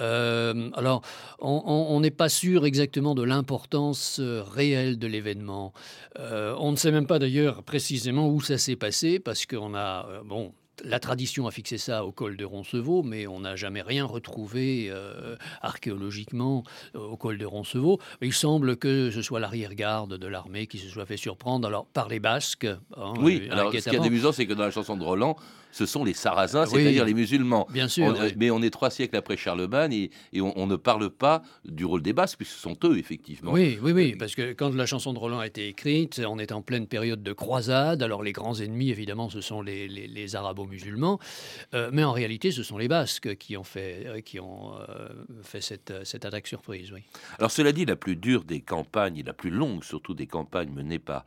Euh, 0.00 0.70
alors, 0.74 1.02
on 1.40 2.00
n'est 2.00 2.10
pas 2.10 2.28
sûr 2.28 2.66
exactement 2.66 3.14
de 3.14 3.22
l'importance 3.22 4.18
euh, 4.20 4.42
réelle 4.42 4.98
de 4.98 5.06
l'événement. 5.06 5.72
Euh, 6.18 6.54
on 6.58 6.70
ne 6.72 6.76
sait 6.76 6.92
même 6.92 7.06
pas 7.06 7.18
d'ailleurs 7.18 7.62
précisément 7.62 8.28
où 8.28 8.40
ça 8.40 8.58
s'est 8.58 8.76
passé, 8.76 9.18
parce 9.18 9.46
qu'on 9.46 9.74
a, 9.74 10.06
bon, 10.24 10.52
la 10.84 11.00
tradition 11.00 11.46
a 11.46 11.50
fixé 11.50 11.78
ça 11.78 12.04
au 12.04 12.12
col 12.12 12.36
de 12.36 12.44
Roncevaux, 12.44 13.02
mais 13.02 13.26
on 13.26 13.40
n'a 13.40 13.56
jamais 13.56 13.82
rien 13.82 14.04
retrouvé 14.04 14.92
archéologiquement 15.62 16.64
au 16.94 17.16
col 17.16 17.38
de 17.38 17.46
Roncevaux. 17.46 17.98
Il 18.20 18.34
semble 18.34 18.76
que 18.76 19.10
ce 19.10 19.22
soit 19.22 19.40
l'arrière-garde 19.40 20.18
de 20.18 20.26
l'armée 20.26 20.66
qui 20.66 20.78
se 20.78 20.88
soit 20.88 21.06
fait 21.06 21.16
surprendre 21.16 21.66
alors, 21.66 21.86
par 21.86 22.08
les 22.08 22.20
Basques. 22.20 22.66
Hein, 22.96 23.14
oui, 23.20 23.48
alors 23.50 23.72
ce 23.72 23.88
qui 23.88 23.96
est 23.96 24.00
amusant, 24.00 24.32
c'est 24.32 24.46
que 24.46 24.52
dans 24.52 24.64
la 24.64 24.70
chanson 24.70 24.96
de 24.96 25.02
Roland, 25.02 25.36
ce 25.76 25.84
sont 25.84 26.04
les 26.04 26.14
Sarrasins, 26.14 26.64
c'est-à-dire 26.64 27.04
les 27.04 27.12
musulmans. 27.12 27.66
Bien 27.70 27.86
sûr. 27.86 28.16
Mais 28.38 28.50
on 28.50 28.62
est 28.62 28.70
trois 28.70 28.88
siècles 28.88 29.14
après 29.14 29.36
Charlemagne 29.36 30.08
et, 30.32 30.40
on, 30.40 30.66
ne 30.66 30.76
parle 30.76 31.10
pas 31.10 31.42
du 31.66 31.84
rôle 31.84 32.00
des 32.00 32.14
Basques, 32.14 32.38
puisque 32.38 32.54
ce 32.54 32.60
sont 32.60 32.78
eux, 32.84 32.96
effectivement. 32.96 33.52
Oui, 33.52 33.78
oui, 33.82 33.92
oui, 33.92 34.16
parce 34.18 34.34
que 34.34 34.54
quand 34.54 34.74
la 34.74 34.86
chanson 34.86 35.12
de 35.12 35.18
Roland 35.18 35.38
a 35.38 35.46
été 35.46 35.68
écrite, 35.68 36.22
on 36.26 36.38
est 36.38 36.50
en 36.50 36.62
pleine 36.62 36.86
période 36.86 37.22
de 37.22 37.32
croisade. 37.34 38.02
Alors 38.02 38.22
les 38.22 38.32
grands 38.32 38.54
ennemis, 38.54 38.88
évidemment, 38.88 39.28
ce 39.28 39.42
sont 39.42 39.60
les, 39.60 39.86
les, 39.86 40.34
arabo-musulmans. 40.34 41.18
Euh, 41.74 41.90
mais 41.92 42.04
en 42.04 42.12
réalité, 42.12 42.52
ce 42.52 42.62
sont 42.62 42.78
les 42.78 42.88
Basques 42.88 43.36
qui 43.36 43.58
ont 43.58 43.64
fait, 43.64 44.06
euh, 44.06 44.20
qui 44.22 44.40
ont, 44.40 44.72
euh, 44.88 45.08
fait 45.42 45.60
cette, 45.60 45.92
cette 46.04 46.24
attaque 46.24 46.46
surprise. 46.46 46.90
Oui. 46.90 47.00
Alors 47.38 47.50
cela 47.50 47.72
dit, 47.72 47.84
la 47.84 47.96
plus 47.96 48.16
dure 48.16 48.44
des 48.44 48.62
campagnes, 48.62 49.22
la 49.26 49.34
plus 49.34 49.50
longue 49.50 49.84
surtout 49.84 50.14
des 50.14 50.26
campagnes 50.26 50.70
menées 50.70 50.98
par 50.98 51.26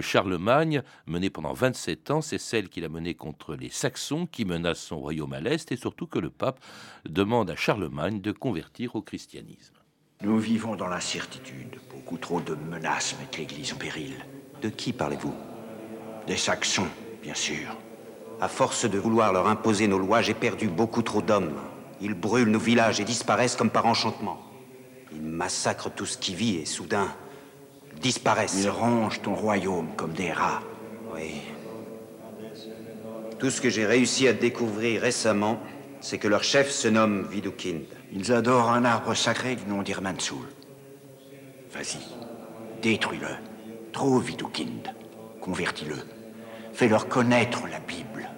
Charlemagne, 0.00 0.82
menée 1.06 1.30
pendant 1.30 1.52
27 1.52 2.12
ans, 2.12 2.20
c'est 2.22 2.38
celle 2.38 2.68
qu'il 2.68 2.84
a 2.84 2.88
menée 2.88 3.14
contre 3.14 3.56
les 3.56 3.70
Saxons 3.70 3.89
qui 4.30 4.44
menace 4.44 4.80
son 4.80 4.98
royaume 4.98 5.32
à 5.32 5.40
l'Est 5.40 5.72
et 5.72 5.76
surtout 5.76 6.06
que 6.06 6.18
le 6.18 6.30
pape 6.30 6.60
demande 7.08 7.50
à 7.50 7.56
Charlemagne 7.56 8.20
de 8.20 8.32
convertir 8.32 8.96
au 8.96 9.02
christianisme. 9.02 9.74
Nous 10.22 10.38
vivons 10.38 10.76
dans 10.76 10.88
l'incertitude. 10.88 11.80
Beaucoup 11.92 12.18
trop 12.18 12.40
de 12.40 12.54
menaces 12.54 13.16
mettent 13.18 13.38
l'Église 13.38 13.72
en 13.72 13.76
péril. 13.76 14.14
De 14.62 14.68
qui 14.68 14.92
parlez-vous? 14.92 15.34
Des 16.26 16.36
Saxons, 16.36 16.88
bien 17.22 17.34
sûr. 17.34 17.76
À 18.40 18.48
force 18.48 18.84
de 18.84 18.98
vouloir 18.98 19.32
leur 19.32 19.46
imposer 19.46 19.88
nos 19.88 19.98
lois, 19.98 20.22
j'ai 20.22 20.34
perdu 20.34 20.68
beaucoup 20.68 21.02
trop 21.02 21.22
d'hommes. 21.22 21.58
Ils 22.00 22.14
brûlent 22.14 22.50
nos 22.50 22.58
villages 22.58 23.00
et 23.00 23.04
disparaissent 23.04 23.56
comme 23.56 23.70
par 23.70 23.86
enchantement. 23.86 24.40
Ils 25.12 25.22
massacrent 25.22 25.94
tout 25.94 26.06
ce 26.06 26.18
qui 26.18 26.34
vit 26.34 26.56
et 26.56 26.66
soudain 26.66 27.08
disparaissent. 28.00 28.62
Ils 28.62 28.70
rongent 28.70 29.20
ton 29.22 29.34
royaume 29.34 29.88
comme 29.96 30.12
des 30.12 30.32
rats. 30.32 30.62
Oui, 31.14 31.42
tout 33.40 33.50
ce 33.50 33.62
que 33.62 33.70
j'ai 33.70 33.86
réussi 33.86 34.28
à 34.28 34.34
découvrir 34.34 35.00
récemment, 35.00 35.58
c'est 36.00 36.18
que 36.18 36.28
leur 36.28 36.44
chef 36.44 36.70
se 36.70 36.88
nomme 36.88 37.26
Vidoukind. 37.26 37.86
Ils 38.12 38.32
adorent 38.32 38.70
un 38.70 38.84
arbre 38.84 39.14
sacré 39.14 39.56
du 39.56 39.64
nom 39.64 39.82
d'Irmansul. 39.82 40.46
Vas-y, 41.72 41.98
détruis-le. 42.82 43.28
Trouve 43.92 44.24
Vidoukind. 44.24 44.94
Convertis-le. 45.40 45.96
Fais-leur 46.74 47.08
connaître 47.08 47.62
la 47.66 47.80
Bible. 47.80 48.28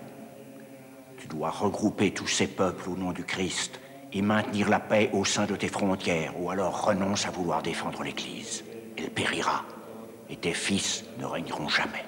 Tu 1.18 1.26
dois 1.26 1.50
regrouper 1.50 2.12
tous 2.12 2.28
ces 2.28 2.47
peuples 2.47 2.88
au 2.88 2.97
nom 2.97 3.11
du 3.11 3.25
Christ 3.25 3.80
et 4.12 4.23
maintenir 4.23 4.68
la 4.68 4.78
paix 4.78 5.11
au 5.12 5.25
sein 5.25 5.47
de 5.47 5.56
tes 5.56 5.68
frontières, 5.68 6.40
ou 6.40 6.50
alors 6.50 6.85
renonce 6.85 7.26
à 7.26 7.30
vouloir 7.30 7.62
défendre 7.62 8.04
l'Église. 8.04 8.62
Elle 8.97 9.11
périra, 9.11 9.64
et 10.30 10.37
tes 10.37 10.52
fils 10.52 11.04
ne 11.18 11.25
régneront 11.25 11.68
jamais. 11.68 12.04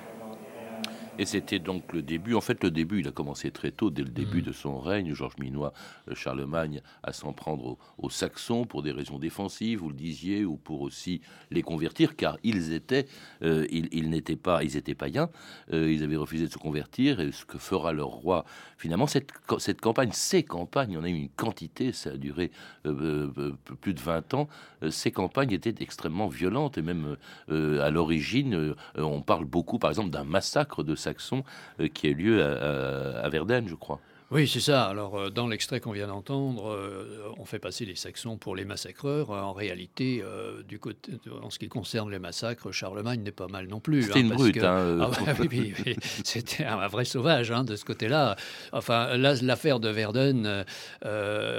Et 1.17 1.27
c'était 1.27 1.61
donc 1.61 1.93
le 1.93 2.03
début. 2.03 2.35
En 2.35 2.41
fait, 2.41 2.63
le 2.65 2.73
début, 2.73 3.01
il 3.01 3.09
a 3.09 3.13
commencé 3.13 3.53
très 3.53 3.71
tôt, 3.71 3.91
dès 3.91 4.03
le 4.03 4.09
début 4.09 4.41
mm. 4.41 4.47
de 4.47 4.53
son 4.53 4.81
règne. 4.81 5.15
Georges 5.15 5.39
Minois, 5.39 5.73
euh, 6.09 6.15
Charlemagne, 6.15 6.83
à 7.05 7.13
s'en 7.13 7.33
prendre 7.33 7.79
aux, 7.99 8.11
Saxons 8.11 8.65
pour 8.65 8.83
des 8.83 8.93
raisons 8.93 9.19
défensives, 9.19 9.81
vous 9.81 9.89
le 9.89 9.95
disiez, 9.95 10.45
ou 10.45 10.57
pour 10.57 10.83
aussi 10.83 11.21
les 11.51 11.63
convertir, 11.63 12.17
car 12.17 12.37
ils 12.43 12.73
étaient, 12.73 13.07
euh, 13.43 13.67
ils, 13.71 14.11
n'étaient 14.11 14.37
pas, 14.37 14.65
ils 14.65 14.77
étaient 14.77 14.95
païens. 14.95 15.31
Euh, 15.73 15.91
ils 15.91 16.03
avaient 16.03 16.17
refusé 16.17 16.47
de 16.47 16.53
se 16.53 16.59
convertir. 16.59 17.21
Et 17.21 17.31
ce 17.31 17.45
que 17.45 17.59
fera 17.59 17.93
leur 17.93 18.09
roi, 18.09 18.45
finalement, 18.77 19.07
cette, 19.07 19.33
cette 19.59 19.81
campagne, 19.81 20.11
ces 20.13 20.43
campagnes, 20.43 20.99
on 20.99 21.05
a 21.05 21.09
eu 21.09 21.15
une 21.15 21.29
quantité, 21.29 21.93
ça 21.93 22.11
a 22.11 22.17
duré 22.17 22.51
plus 22.83 23.95
de 23.95 24.01
20 24.01 24.35
ans. 24.35 24.49
ces 24.91 25.11
campagnes 25.11 25.53
étaient 25.53 25.75
extrêmement 25.81 26.29
violentes 26.29 26.79
et 26.79 26.83
même 26.83 27.17
à 27.49 27.91
l'origine, 27.91 28.75
on 28.97 29.23
parle 29.23 29.45
beaucoup, 29.45 29.79
par 29.79 29.91
exemple, 29.91 30.11
d'un 30.11 30.25
massacre 30.25 30.83
de 30.83 30.95
saxon 31.05 31.45
euh, 31.81 31.89
qui 31.89 32.07
a 32.07 32.11
eu 32.11 32.15
lieu 32.15 32.43
à, 32.43 33.29
Verdun, 33.29 33.65
je 33.67 33.75
crois. 33.75 34.01
Oui, 34.35 34.49
c'est 34.49 34.59
ça. 34.59 34.87
Alors, 34.87 35.17
euh, 35.17 35.31
dans 35.31 35.47
l'extrait 35.47 35.79
qu'on 35.79 35.93
vient 35.93 36.09
d'entendre, 36.09 36.69
euh, 36.69 37.33
on 37.39 37.45
fait 37.45 37.61
passer 37.61 37.85
les 37.85 37.95
Saxons 37.95 38.37
pour 38.37 38.57
les 38.57 38.65
massacreurs. 38.65 39.31
En 39.31 39.53
réalité, 39.53 40.25
euh, 40.25 40.65
du 40.65 40.81
côté, 40.81 41.13
en 41.41 41.51
ce 41.51 41.61
qui 41.61 41.69
concerne 41.69 42.11
les 42.11 42.19
massacres, 42.19 42.73
Charlemagne 42.73 43.23
n'est 43.23 43.31
pas 43.31 43.47
mal 43.47 43.69
non 43.69 43.79
plus. 43.79 44.03
C'était 44.03 44.19
hein, 44.19 44.23
une 44.23 44.31
brute. 44.31 44.57
Hein, 44.57 44.99
ah 45.01 45.35
oui, 45.39 45.73
C'était 46.25 46.65
un 46.65 46.89
vrai 46.89 47.05
sauvage 47.05 47.53
hein, 47.53 47.63
de 47.63 47.77
ce 47.77 47.85
côté-là. 47.85 48.35
Enfin, 48.73 49.17
là, 49.17 49.35
l'affaire 49.41 49.79
de 49.79 49.89
Verdun, 49.89 50.65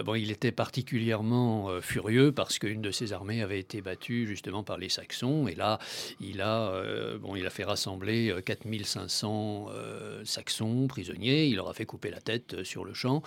bon, 0.04 0.16
il 0.16 0.30
était 0.30 0.52
particulièrement 0.52 1.80
furieux 1.80 2.34
parce 2.34 2.60
qu'une 2.60 2.82
de 2.82 2.92
ses 2.92 3.14
armées 3.14 3.42
avait 3.42 3.60
été 3.60 3.80
battue 3.82 4.28
justement 4.28 4.64
par 4.64 4.78
les 4.78 4.90
Saxons. 4.90 5.48
Et 5.48 5.56
là, 5.56 5.80
il 6.20 6.42
a, 6.42 6.74
bon, 7.22 7.38
il 7.38 7.48
a 7.48 7.50
fait 7.50 7.64
rassembler 7.64 8.36
4500 8.46 9.68
Saxons 10.26 10.88
prisonniers. 10.88 11.46
Il 11.46 11.56
leur 11.56 11.70
a 11.70 11.74
fait 11.74 11.86
couper 11.86 12.12
la 12.12 12.20
tête 12.20 12.65
sur 12.66 12.86
le 12.86 12.94
champ. 12.94 13.22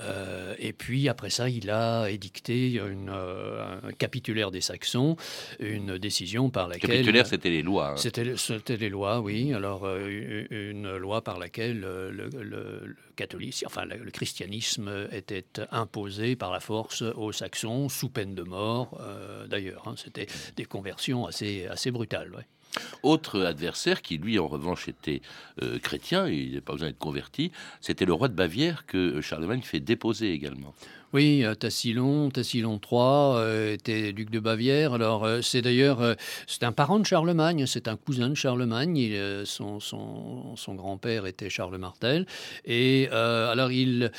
Euh, 0.00 0.54
et 0.58 0.72
puis 0.72 1.08
après 1.08 1.30
ça, 1.30 1.48
il 1.48 1.70
a 1.70 2.08
édicté 2.08 2.74
une, 2.74 3.10
euh, 3.10 3.80
un 3.82 3.92
capitulaire 3.92 4.50
des 4.50 4.60
Saxons, 4.60 5.16
une 5.58 5.98
décision 5.98 6.50
par 6.50 6.68
laquelle... 6.68 6.90
Capitulaire, 6.90 7.26
c'était 7.26 7.50
les 7.50 7.62
lois. 7.62 7.90
Hein. 7.90 7.96
C'était 7.96 8.76
les 8.76 8.88
lois, 8.88 9.20
oui. 9.20 9.52
Alors 9.52 9.82
euh, 9.84 10.46
une 10.50 10.96
loi 10.96 11.22
par 11.22 11.38
laquelle 11.38 11.80
le, 11.80 12.10
le, 12.10 12.96
catholicisme, 13.16 13.66
enfin 13.66 13.84
le, 13.84 14.10
christianisme 14.10 15.08
était 15.10 15.44
imposé 15.72 16.36
par 16.36 16.52
la 16.52 16.60
force 16.60 17.02
aux 17.02 17.32
Saxons 17.32 17.88
sous 17.88 18.08
peine 18.08 18.34
de 18.34 18.42
mort. 18.42 19.00
D'ailleurs, 19.48 19.82
hein. 19.86 19.94
c'était 19.96 20.26
des 20.56 20.64
conversions 20.64 21.26
assez, 21.26 21.66
assez 21.66 21.90
brutales. 21.90 22.32
Ouais. 22.34 22.46
Autre 23.02 23.42
adversaire 23.42 24.02
qui, 24.02 24.18
lui, 24.18 24.38
en 24.38 24.48
revanche, 24.48 24.88
était 24.88 25.22
euh, 25.62 25.78
chrétien, 25.78 26.28
il 26.28 26.54
n'a 26.54 26.60
pas 26.60 26.72
besoin 26.72 26.88
d'être 26.88 26.98
converti, 26.98 27.50
c'était 27.80 28.04
le 28.04 28.12
roi 28.12 28.28
de 28.28 28.34
Bavière 28.34 28.86
que 28.86 29.20
Charlemagne 29.20 29.62
fait 29.62 29.80
déposer 29.80 30.32
également. 30.32 30.74
Oui, 31.14 31.42
euh, 31.42 31.54
Tassilon, 31.54 32.28
Tassilon 32.28 32.74
III 32.74 33.00
euh, 33.00 33.72
était 33.72 34.12
duc 34.12 34.28
de 34.30 34.40
Bavière. 34.40 34.92
Alors, 34.92 35.26
c'est 35.42 35.62
d'ailleurs, 35.62 36.16
c'est 36.46 36.64
un 36.64 36.72
parent 36.72 36.98
de 36.98 37.06
Charlemagne, 37.06 37.64
c'est 37.66 37.88
un 37.88 37.96
cousin 37.96 38.28
de 38.28 38.34
Charlemagne. 38.34 39.10
son, 39.44 39.80
son, 39.80 40.74
grand-père 40.74 41.26
était 41.26 41.48
Charles 41.48 41.78
Martel. 41.78 42.26
Et 42.66 43.08
alors, 43.10 43.72
il, 43.72 44.12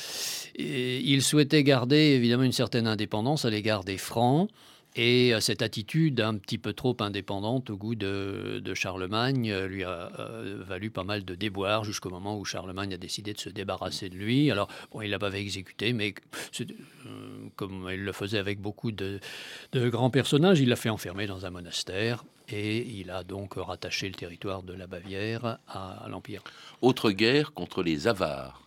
il 0.58 1.22
souhaitait 1.22 1.64
garder 1.64 1.98
évidemment 1.98 2.44
une 2.44 2.52
certaine 2.52 2.88
indépendance 2.88 3.46
à 3.46 3.50
l'égard 3.50 3.84
des 3.84 3.98
Francs. 3.98 4.50
Et 4.96 5.34
euh, 5.34 5.40
cette 5.40 5.62
attitude 5.62 6.20
un 6.20 6.36
petit 6.36 6.58
peu 6.58 6.74
trop 6.74 6.98
indépendante 7.00 7.70
au 7.70 7.78
goût 7.78 7.96
de, 7.96 8.62
Charlemagne 8.74 9.52
euh, 9.52 9.68
lui 9.68 9.84
a 9.84 10.12
euh, 10.20 10.64
valu 10.66 10.90
pas 10.90 11.04
mal 11.04 11.26
de 11.26 11.36
déboires 11.36 11.84
jusqu'au 11.84 12.10
moment 12.10 12.38
où 12.38 12.46
Charlemagne 12.46 12.94
a 12.94 12.98
décidé 12.98 13.34
de 13.34 13.40
se 13.40 13.50
débarrasser 13.50 14.10
de 14.10 14.16
lui. 14.16 14.50
Alors, 14.52 14.68
bon, 14.92 15.02
il 15.02 15.12
l'a 15.12 15.20
pas 15.20 15.32
exécuté, 15.32 15.94
mais 15.94 16.16
comme 17.56 17.90
il 17.92 18.04
le 18.04 18.12
faisait 18.14 18.40
avec 18.40 18.60
beaucoup 18.60 18.92
de, 18.92 19.20
grands 19.74 20.10
personnages, 20.10 20.60
il 20.60 20.70
l'a 20.70 20.76
fait 20.76 20.90
enfermer 20.90 21.28
dans 21.28 21.46
un 21.46 21.50
monastère 21.50 22.24
et 22.48 22.80
il 22.80 23.12
a 23.12 23.24
donc 23.24 23.54
rattaché 23.56 24.08
le 24.08 24.16
territoire 24.16 24.64
de 24.64 24.74
la 24.74 24.88
Bavière 24.88 25.60
à, 25.68 26.08
l'Empire. 26.10 26.44
Autre 26.82 27.12
guerre 27.12 27.54
contre 27.54 27.84
les 27.84 28.08
Avars. 28.08 28.64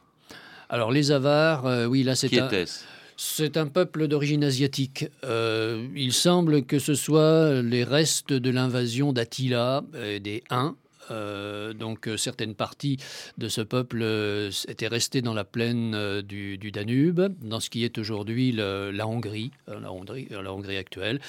Alors, 0.69 0.93
les 0.93 1.11
Avars, 1.11 1.65
oui, 1.89 2.05
là, 2.05 2.15
c'est. 2.15 2.29
Qui 2.29 2.37
était-ce? 2.37 2.85
C'est 3.25 3.57
un 3.57 3.69
peuple 3.69 4.09
d'origine 4.09 4.43
asiatique. 4.43 5.07
Euh, 5.23 5.87
il 5.95 6.13
semble 6.13 6.65
que 6.65 6.81
ce 6.81 6.95
soit 6.95 7.63
les 7.63 7.85
restes 7.85 8.33
de 8.33 8.51
l'invasion 8.51 9.13
d'Attila 9.13 9.85
et 10.05 10.19
des 10.19 10.43
Huns. 10.51 10.75
Euh, 11.11 11.73
donc 11.73 12.09
certaines 12.17 12.55
parties 12.55 12.99
de 13.39 13.49
ce 13.49 13.61
peuple 13.61 14.01
euh, 14.03 14.51
étaient 14.67 14.89
restées 14.89 15.23
dans 15.23 15.35
la 15.35 15.45
plaine 15.45 16.21
du, 16.23 16.59
Danube, 16.73 17.21
dans 17.43 17.61
ce 17.61 17.71
qui 17.71 17.85
est 17.85 17.97
aujourd'hui 17.99 18.51
la 18.53 19.07
Hongrie, 19.07 19.53
la 19.69 19.93
Hongrie, 19.93 20.77
actuelle. 20.77 21.21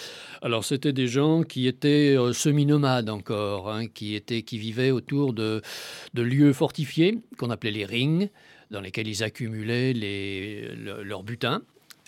Alors 0.41 0.65
c'était 0.65 0.93
des 0.93 1.07
gens 1.07 1.43
qui 1.43 1.67
étaient 1.67 2.17
semi-nomades 2.33 3.09
encore, 3.09 3.69
hein, 3.71 3.87
qui 3.87 4.15
étaient, 4.15 4.41
qui 4.41 4.57
vivaient 4.57 4.91
autour 4.91 5.31
de, 5.31 5.61
lieux 6.15 6.53
fortifiés 6.53 7.19
qu'on 7.37 7.51
appelait 7.51 7.71
les 7.71 7.85
rings 7.85 8.29
dans 8.71 8.81
lesquels 8.81 9.07
ils 9.07 9.23
accumulaient 9.23 9.93
les, 9.93 10.69
leur 10.75 11.21
butin. 11.21 11.61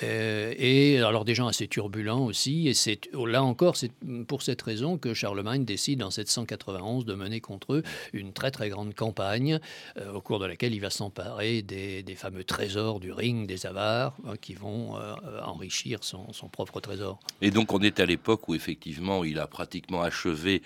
Euh, 0.03 0.53
et 0.57 0.99
alors 0.99 1.25
des 1.25 1.35
gens 1.35 1.47
assez 1.47 1.67
turbulents 1.67 2.25
aussi. 2.25 2.67
Et 2.67 2.73
c'est 2.73 2.99
là 3.13 3.43
encore, 3.43 3.77
c'est 3.77 3.91
pour 4.27 4.41
cette 4.41 4.61
raison 4.61 4.97
que 4.97 5.13
Charlemagne 5.13 5.65
décide 5.65 6.03
en 6.03 6.11
791 6.11 7.05
de 7.05 7.13
mener 7.13 7.39
contre 7.39 7.73
eux 7.73 7.83
une 8.13 8.33
très 8.33 8.51
très 8.51 8.69
grande 8.69 8.93
campagne 8.93 9.59
euh, 9.97 10.13
au 10.13 10.21
cours 10.21 10.39
de 10.39 10.45
laquelle 10.45 10.73
il 10.73 10.81
va 10.81 10.89
s'emparer 10.89 11.61
des, 11.61 12.03
fameux 12.15 12.43
trésors 12.43 12.99
du 12.99 13.11
ring 13.11 13.45
des 13.45 13.65
Avars 13.65 14.15
hein, 14.25 14.35
qui 14.39 14.53
vont 14.53 14.97
euh, 14.97 15.15
enrichir 15.43 15.99
son, 16.01 16.25
propre 16.51 16.79
trésor. 16.79 17.19
Et 17.41 17.51
donc 17.51 17.73
on 17.73 17.79
est 17.79 17.99
à 17.99 18.05
l'époque 18.05 18.47
où 18.47 18.55
effectivement 18.55 19.23
il 19.23 19.39
a 19.39 19.47
pratiquement 19.47 20.01
achevé 20.01 20.61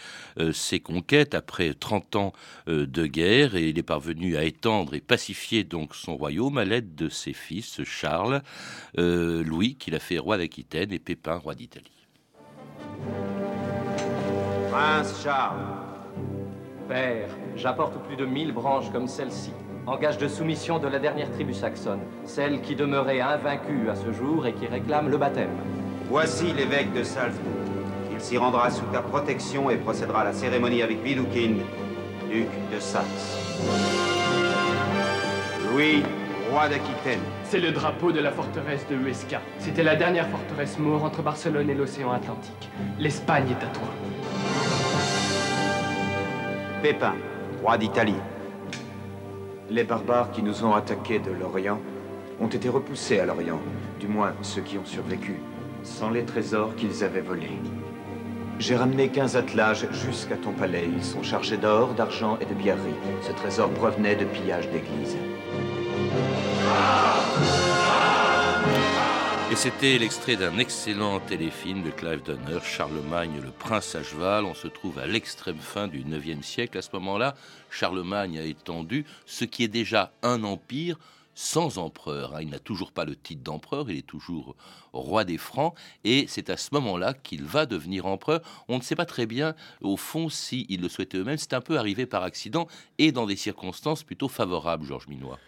ses 0.51 0.79
conquêtes 0.79 1.33
après 1.33 1.73
30 1.73 2.15
ans 2.17 2.33
de 2.67 3.05
guerre 3.05 3.55
et 3.55 3.69
il 3.69 3.79
est 3.79 3.83
parvenu 3.83 4.37
à 4.37 4.43
étendre 4.43 4.93
et 4.93 4.99
pacifier 4.99 5.63
donc 5.63 5.95
son 5.95 6.17
royaume 6.17 6.57
à 6.57 6.65
l'aide 6.65 6.95
de 6.95 7.09
ses 7.09 7.33
fils 7.33 7.83
Charles. 7.83 8.41
Louis, 9.45 9.75
qui 9.75 9.91
l'a 9.91 9.99
fait 9.99 10.19
roi 10.19 10.37
d'Aquitaine, 10.37 10.91
et 10.91 10.99
Pépin, 10.99 11.35
roi 11.35 11.55
d'Italie. 11.55 12.07
Prince 14.71 15.21
Charles. 15.23 15.59
Père, 16.87 17.29
j'apporte 17.55 18.01
plus 18.05 18.15
de 18.15 18.25
mille 18.25 18.51
branches 18.51 18.91
comme 18.91 19.07
celle-ci, 19.07 19.51
en 19.85 19.97
gage 19.97 20.17
de 20.17 20.27
soumission 20.27 20.79
de 20.79 20.87
la 20.87 20.97
dernière 20.99 21.31
tribu 21.31 21.53
saxonne, 21.53 22.01
celle 22.25 22.61
qui 22.61 22.75
demeurait 22.75 23.21
invaincue 23.21 23.89
à 23.89 23.95
ce 23.95 24.11
jour 24.11 24.47
et 24.47 24.53
qui 24.53 24.65
réclame 24.65 25.09
le 25.09 25.17
baptême. 25.17 25.55
Voici 26.09 26.51
l'évêque 26.53 26.91
de 26.93 27.03
Salzbourg. 27.03 27.53
Il 28.11 28.19
s'y 28.19 28.37
rendra 28.37 28.71
sous 28.71 28.85
ta 28.91 29.01
protection 29.01 29.69
et 29.69 29.77
procédera 29.77 30.21
à 30.21 30.23
la 30.25 30.33
cérémonie 30.33 30.81
avec 30.81 31.03
Widukind, 31.03 31.59
duc 32.29 32.47
de 32.73 32.79
Saxe. 32.79 33.37
Louis, 35.71 36.03
roi 36.49 36.67
d'Aquitaine. 36.69 37.19
C'est 37.43 37.59
le 37.59 37.71
drapeau 37.71 38.11
de 38.11 38.19
la 38.19 38.31
forteresse 38.31 38.85
de 38.89 38.95
Huesca. 38.95 39.41
C'était 39.59 39.83
la 39.83 39.95
dernière 39.95 40.27
forteresse 40.29 40.79
maure 40.79 41.03
entre 41.03 41.21
Barcelone 41.21 41.69
et 41.69 41.75
l'océan 41.75 42.11
Atlantique. 42.11 42.69
L'Espagne 42.97 43.47
est 43.49 43.63
à 43.63 43.67
toi. 43.67 43.87
Pépin, 46.81 47.15
roi 47.61 47.77
d'Italie. 47.77 48.15
Les 49.69 49.83
barbares 49.83 50.31
qui 50.31 50.41
nous 50.41 50.63
ont 50.63 50.73
attaqués 50.73 51.19
de 51.19 51.31
l'Orient 51.31 51.79
ont 52.39 52.47
été 52.47 52.69
repoussés 52.69 53.19
à 53.19 53.25
l'Orient, 53.25 53.59
du 53.99 54.07
moins 54.07 54.33
ceux 54.41 54.61
qui 54.61 54.77
ont 54.77 54.85
survécu, 54.85 55.39
sans 55.83 56.09
les 56.09 56.23
trésors 56.23 56.75
qu'ils 56.75 57.03
avaient 57.03 57.21
volés. 57.21 57.59
J'ai 58.57 58.75
ramené 58.75 59.09
15 59.09 59.37
attelages 59.37 59.87
jusqu'à 59.91 60.35
ton 60.35 60.51
palais. 60.51 60.89
Ils 60.93 61.03
sont 61.03 61.23
chargés 61.23 61.57
d'or, 61.57 61.93
d'argent 61.93 62.37
et 62.41 62.45
de 62.45 62.53
pierreries. 62.53 62.93
Ce 63.21 63.31
trésor 63.31 63.69
provenait 63.69 64.15
de 64.15 64.25
pillages 64.25 64.69
d'églises. 64.69 65.17
Et 69.51 69.55
c'était 69.55 69.97
l'extrait 69.97 70.35
d'un 70.35 70.59
excellent 70.59 71.19
téléfilm 71.19 71.81
de 71.81 71.89
Clive 71.89 72.21
Donner, 72.23 72.59
Charlemagne 72.63 73.41
le 73.41 73.49
prince 73.49 73.95
à 73.95 74.03
cheval. 74.03 74.45
On 74.45 74.53
se 74.53 74.67
trouve 74.67 74.99
à 74.99 75.07
l'extrême 75.07 75.57
fin 75.57 75.87
du 75.87 76.03
9e 76.03 76.43
siècle. 76.43 76.77
À 76.77 76.83
ce 76.83 76.89
moment-là, 76.93 77.33
Charlemagne 77.71 78.37
a 78.37 78.43
étendu 78.43 79.05
ce 79.25 79.45
qui 79.45 79.63
est 79.63 79.67
déjà 79.67 80.11
un 80.21 80.43
empire 80.43 80.99
sans 81.33 81.79
empereur. 81.79 82.39
Il 82.41 82.49
n'a 82.49 82.59
toujours 82.59 82.91
pas 82.91 83.05
le 83.05 83.15
titre 83.15 83.41
d'empereur, 83.41 83.89
il 83.89 83.97
est 83.97 84.05
toujours 84.05 84.55
roi 84.93 85.23
des 85.23 85.37
Francs, 85.37 85.73
et 86.03 86.25
c'est 86.27 86.49
à 86.49 86.57
ce 86.57 86.69
moment-là 86.73 87.13
qu'il 87.13 87.43
va 87.43 87.65
devenir 87.65 88.05
empereur. 88.05 88.41
On 88.67 88.77
ne 88.77 88.83
sait 88.83 88.95
pas 88.95 89.05
très 89.05 89.25
bien, 89.25 89.55
au 89.81 89.97
fond, 89.97 90.29
s'il 90.29 90.81
le 90.81 90.89
souhaitait 90.89 91.17
eux-mêmes. 91.17 91.37
C'est 91.37 91.53
un 91.53 91.61
peu 91.61 91.79
arrivé 91.79 92.05
par 92.05 92.23
accident 92.23 92.67
et 92.97 93.11
dans 93.11 93.25
des 93.25 93.37
circonstances 93.37 94.03
plutôt 94.03 94.27
favorables, 94.27 94.85
Georges 94.85 95.07
Minois. 95.07 95.39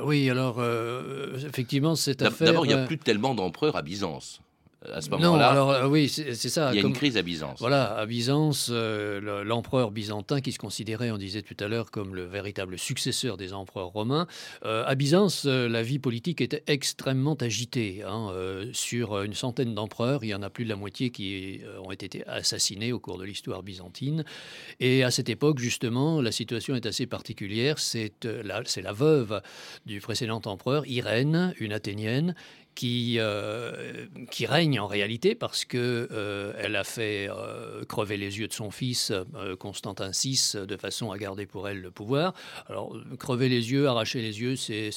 Oui, 0.00 0.30
alors 0.30 0.56
euh, 0.58 1.36
effectivement, 1.46 1.94
cette 1.94 2.22
affaire. 2.22 2.48
D'abord, 2.48 2.66
il 2.66 2.68
n'y 2.68 2.74
a 2.74 2.78
euh, 2.78 2.86
plus 2.86 2.98
tellement 2.98 3.34
d'empereurs 3.34 3.76
à 3.76 3.82
Byzance 3.82 4.40
à 4.84 5.00
ce 5.00 5.10
moment-là. 5.10 5.28
Non, 5.28 5.50
alors 5.50 5.70
euh, 5.70 5.88
oui, 5.88 6.08
c'est 6.08 6.34
ça. 6.34 6.70
Il 6.72 6.80
y 6.80 6.84
a 6.84 6.86
une 6.86 6.92
crise 6.92 7.16
à 7.16 7.22
Byzance. 7.22 7.58
Voilà, 7.58 7.96
à 7.96 8.06
Byzance, 8.06 8.68
euh, 8.70 9.42
l'empereur 9.44 9.90
byzantin 9.90 10.40
qui 10.40 10.52
se 10.52 10.58
considérait, 10.58 11.10
on 11.10 11.18
disait 11.18 11.42
tout 11.42 11.56
à 11.58 11.66
l'heure, 11.66 11.90
comme 11.90 12.14
le 12.14 12.24
véritable 12.24 12.78
successeur 12.78 13.36
des 13.36 13.52
empereurs 13.52 13.88
romains. 13.88 14.26
Euh, 14.64 14.84
à 14.86 14.94
Byzance, 14.94 15.44
la 15.46 15.82
vie 15.82 15.98
politique 15.98 16.40
était 16.40 16.62
extrêmement 16.66 17.34
agitée. 17.34 18.02
Hein, 18.06 18.32
sur 18.72 19.20
une 19.22 19.34
centaine 19.34 19.74
d'empereurs, 19.74 20.22
il 20.22 20.28
y 20.28 20.34
en 20.34 20.42
a 20.42 20.50
plus 20.50 20.64
de 20.64 20.68
la 20.68 20.76
moitié 20.76 21.10
qui 21.10 21.60
ont 21.82 21.90
été 21.90 22.26
assassinés 22.26 22.92
au 22.92 23.00
cours 23.00 23.18
de 23.18 23.24
l'histoire 23.24 23.62
byzantine. 23.62 24.24
Et 24.80 25.02
à 25.02 25.10
cette 25.10 25.28
époque, 25.28 25.58
justement, 25.58 26.20
la 26.20 26.32
situation 26.32 26.74
est 26.76 26.86
assez 26.86 27.06
particulière. 27.06 27.78
C'est 27.78 28.12
la, 28.24 28.62
la 28.82 28.92
veuve 28.92 29.42
du 29.86 30.00
précédent 30.00 30.40
empereur, 30.44 30.86
Irène, 30.86 31.54
une 31.58 31.72
athénienne, 31.72 32.34
qui, 32.78 33.16
euh, 33.18 34.06
qui 34.30 34.46
règne 34.46 34.78
en 34.78 34.86
réalité 34.86 35.34
parce 35.34 35.64
que 35.64 36.06
euh, 36.12 36.52
elle 36.58 36.76
a 36.76 36.84
fait 36.84 37.28
euh, 37.28 37.84
crever 37.84 38.16
les 38.16 38.38
yeux 38.38 38.46
de 38.46 38.52
son 38.52 38.70
fils 38.70 39.12
Constantin 39.58 40.12
VI 40.12 40.52
de 40.54 40.76
façon 40.76 41.10
à 41.10 41.18
garder 41.18 41.44
pour 41.44 41.68
elle 41.68 41.80
le 41.80 41.90
pouvoir. 41.90 42.34
Alors 42.68 42.96
crever 43.18 43.48
les 43.48 43.72
yeux, 43.72 43.88
arracher 43.88 44.22
les 44.22 44.40
yeux, 44.40 44.54
c'est 44.54 44.92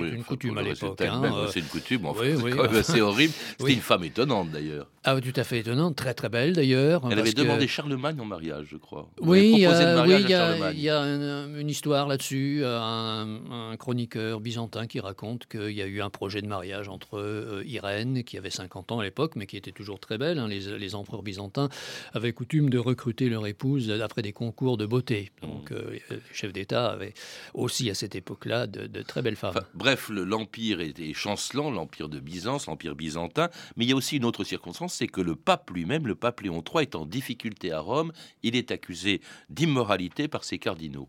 une 0.00 0.24
coutume 0.24 0.56
à 0.56 0.62
l'époque. 0.62 1.02
Hein, 1.02 1.48
c'est 1.52 1.60
une 1.60 1.66
coutume, 1.66 2.06
en 2.06 2.14
fait. 2.14 2.34
c'est 2.82 3.02
horrible. 3.02 3.34
C'était 3.58 3.74
une 3.74 3.80
femme 3.80 4.04
étonnante 4.04 4.50
d'ailleurs. 4.50 4.86
Ah, 5.06 5.20
tout 5.20 5.32
à 5.36 5.44
fait 5.44 5.58
étonnante, 5.58 5.96
très 5.96 6.14
très 6.14 6.28
belle 6.28 6.54
d'ailleurs. 6.54 7.02
Elle 7.10 7.18
avait 7.18 7.32
demandé 7.32 7.68
Charlemagne 7.68 8.18
en 8.20 8.24
mariage, 8.24 8.66
je 8.70 8.76
crois. 8.76 9.10
oui, 9.20 9.52
il 9.54 9.60
y 9.60 9.66
a, 9.66 11.00
une, 11.00 11.68
histoire 11.68 12.08
là-dessus, 12.08 12.62
un, 12.64 13.40
un, 13.50 13.76
chroniqueur 13.76 14.40
byzantin 14.40 14.86
qui 14.86 15.00
raconte 15.00 15.46
qu'il 15.46 15.72
y 15.72 15.82
a 15.82 15.86
eu 15.86 16.00
un 16.00 16.10
projet 16.10 16.40
de 16.40 16.46
mariage 16.46 16.88
entre 16.88 17.18
euh, 17.18 17.62
Irène, 17.66 18.24
qui 18.24 18.38
avait 18.38 18.50
50 18.50 18.92
ans 18.92 19.00
à 19.00 19.04
l'époque, 19.04 19.36
mais 19.36 19.46
qui 19.46 19.56
était 19.56 19.72
toujours 19.72 20.00
très 20.00 20.18
belle. 20.18 20.38
Hein. 20.38 20.48
Les, 20.48 20.94
empereurs 20.94 21.22
byzantins 21.22 21.68
avaient 22.12 22.32
coutume 22.32 22.70
de 22.70 22.78
recruter 22.78 23.28
leur 23.28 23.46
épouse 23.46 23.90
après 23.90 24.22
des 24.22 24.32
concours 24.32 24.76
de 24.76 24.86
beauté. 24.86 25.32
Donc, 25.42 25.70
mmh. 25.70 25.74
euh, 25.74 25.98
les 26.10 26.20
chefs 26.32 26.52
d'État 26.52 26.90
avaient 26.90 27.14
aussi 27.52 27.90
à 27.90 27.94
cette 27.94 28.14
époque-là 28.14 28.66
de, 28.66 29.02
très 29.02 29.22
belles 29.22 29.36
femmes. 29.36 29.54
bref, 29.74 30.08
l'empire 30.10 30.80
était 30.80 31.12
chancelant, 31.12 31.70
l'empire 31.70 32.08
de 32.08 32.20
Byzance, 32.20 32.66
l'empire 32.66 32.94
byzantin. 32.94 33.50
Mais 33.76 33.84
il 33.84 33.90
y 33.90 33.92
a 33.92 33.96
aussi 33.96 34.16
une 34.16 34.24
autre 34.24 34.44
circonstance, 34.44 34.93
c'est 34.94 35.08
que 35.08 35.20
le 35.20 35.36
pape 35.36 35.70
lui-même, 35.70 36.06
le 36.06 36.14
pape 36.14 36.40
Léon 36.40 36.62
III, 36.62 36.82
est 36.82 36.94
en 36.94 37.06
difficulté 37.06 37.72
à 37.72 37.80
Rome. 37.80 38.12
Il 38.42 38.56
est 38.56 38.70
accusé 38.70 39.20
d'immoralité 39.50 40.28
par 40.28 40.44
ses 40.44 40.58
cardinaux. 40.58 41.08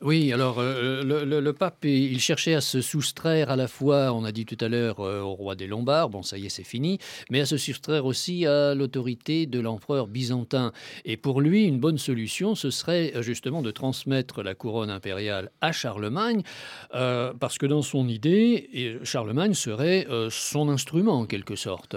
Oui, 0.00 0.32
alors 0.32 0.58
euh, 0.58 1.02
le, 1.02 1.52
pape, 1.52 1.84
il 1.84 2.20
cherchait 2.20 2.54
à 2.54 2.60
se 2.60 2.80
soustraire 2.80 3.50
à 3.50 3.56
la 3.56 3.68
fois, 3.68 4.12
on 4.12 4.24
a 4.24 4.32
dit 4.32 4.44
tout 4.44 4.56
à 4.60 4.68
l'heure, 4.68 5.00
euh, 5.00 5.20
au 5.20 5.34
roi 5.34 5.54
des 5.54 5.66
Lombards, 5.66 6.10
bon 6.10 6.22
ça 6.22 6.38
y 6.38 6.46
est 6.46 6.48
c'est 6.48 6.64
fini, 6.64 6.98
mais 7.30 7.40
à 7.40 7.46
se 7.46 7.56
soustraire 7.56 8.06
aussi 8.06 8.46
à 8.46 8.74
l'autorité 8.74 9.46
de 9.46 9.60
l'empereur 9.60 10.06
byzantin. 10.06 10.72
Et 11.04 11.16
pour 11.16 11.40
lui, 11.40 11.64
une 11.64 11.78
bonne 11.78 11.98
solution, 11.98 12.54
ce 12.54 12.70
serait 12.70 13.12
justement 13.20 13.62
de 13.62 13.70
transmettre 13.70 14.42
la 14.42 14.54
couronne 14.54 14.90
impériale 14.90 15.50
à 15.60 15.72
Charlemagne, 15.72 16.42
parce 16.90 17.58
que 17.58 17.66
dans 17.66 17.82
son 17.82 18.08
idée, 18.08 18.98
Charlemagne 19.02 19.54
serait 19.54 20.06
son 20.30 20.68
instrument 20.68 21.20
en 21.20 21.26
quelque 21.26 21.56
sorte. 21.56 21.96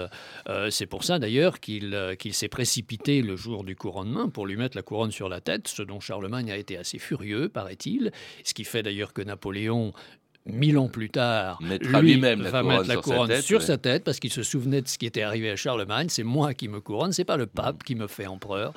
c'est 0.69 0.85
pour 0.85 1.03
ça 1.03 1.19
d'ailleurs 1.19 1.59
qu'il 1.59 2.15
qu'il 2.19 2.33
s'est 2.33 2.47
précipité 2.47 3.21
le 3.21 3.35
jour 3.35 3.63
du 3.63 3.75
couronnement 3.75 4.29
pour 4.29 4.45
lui 4.45 4.55
mettre 4.55 4.75
la 4.75 4.83
couronne 4.83 5.11
sur 5.11 5.29
la 5.29 5.41
tête, 5.41 5.67
ce 5.67 5.83
dont 5.83 5.99
Charlemagne 5.99 6.51
a 6.51 6.57
été 6.57 6.77
assez 6.77 6.99
furieux, 6.99 7.18
paraît-il, 7.49 8.11
ce 8.43 8.53
qui 8.53 8.63
fait 8.63 8.83
d'ailleurs 8.83 9.13
que 9.13 9.21
Napoléon 9.21 9.93
mille 10.45 10.77
ans 10.77 10.87
plus 10.87 11.09
tard, 11.09 11.59
lui, 11.61 12.17
même 12.17 12.41
va 12.41 12.63
mettre 12.63 12.87
la 12.87 12.97
couronne 12.97 13.41
sur, 13.41 13.61
sa 13.61 13.77
tête, 13.77 14.03
parce 14.03 14.19
qu'il 14.19 14.31
se 14.31 14.43
souvenait 14.43 14.81
de 14.81 14.87
ce 14.87 14.97
qui 14.97 15.05
était 15.05 15.21
arrivé 15.21 15.49
à 15.49 15.55
Charlemagne. 15.55 16.07
C'est 16.09 16.23
moi 16.23 16.53
qui 16.53 16.67
me 16.67 16.79
couronne, 16.79 17.11
c'est 17.11 17.25
pas 17.25 17.37
le 17.37 17.45
pape 17.45 17.83
qui 17.83 17.95
me 17.95 18.07
fait 18.07 18.27
empereur. 18.27 18.73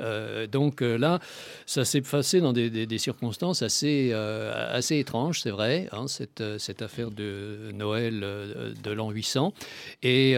Euh, 0.00 0.46
donc 0.46 0.82
euh, 0.82 0.96
là, 0.96 1.20
ça 1.66 1.84
s'est 1.84 2.00
passé 2.00 2.40
dans 2.40 2.52
des, 2.52 2.98
circonstances 2.98 3.62
assez, 3.62 4.10
euh, 4.12 4.76
assez 4.76 4.98
étranges, 4.98 5.40
c'est 5.40 5.50
vrai, 5.50 5.88
hein, 5.92 6.06
cette, 6.08 6.42
cette, 6.58 6.82
affaire 6.82 7.10
de 7.10 7.70
Noël 7.74 8.20
de 8.20 8.90
l'an 8.90 9.10
800. 9.10 9.52
Et 10.02 10.36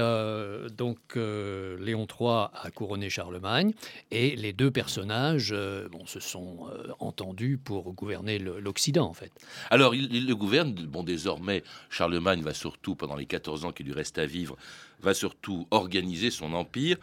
donc 0.77 0.99
Léon 1.17 2.07
III 2.09 2.49
a 2.53 2.71
couronné 2.75 3.11
Charlemagne 3.11 3.73
et 4.11 4.37
les 4.37 4.53
deux 4.53 4.71
personnages 4.71 5.55
bon, 5.91 6.07
se 6.07 6.21
sont 6.21 6.69
entendus 6.99 7.59
pour 7.63 7.93
gouverner 7.93 8.39
l'Occident, 8.39 9.07
en 9.07 9.15
fait. 9.15 9.33
Alors, 9.71 9.95
il, 9.95 10.27
le 10.27 10.37
gouverne, 10.37 10.64
bon, 10.65 11.03
désormais, 11.03 11.63
Charlemagne 11.91 12.43
va 12.43 12.55
surtout, 12.55 12.95
pendant 12.95 13.17
les 13.17 13.27
14 13.27 13.65
ans 13.65 13.73
qui 13.73 13.85
lui 13.85 13.93
restent 13.93 14.19
à 14.19 14.27
vivre, 14.27 14.57
va 15.01 15.15
surtout 15.15 15.67
organiser 15.71 16.31
son 16.31 16.53
empire, 16.53 16.97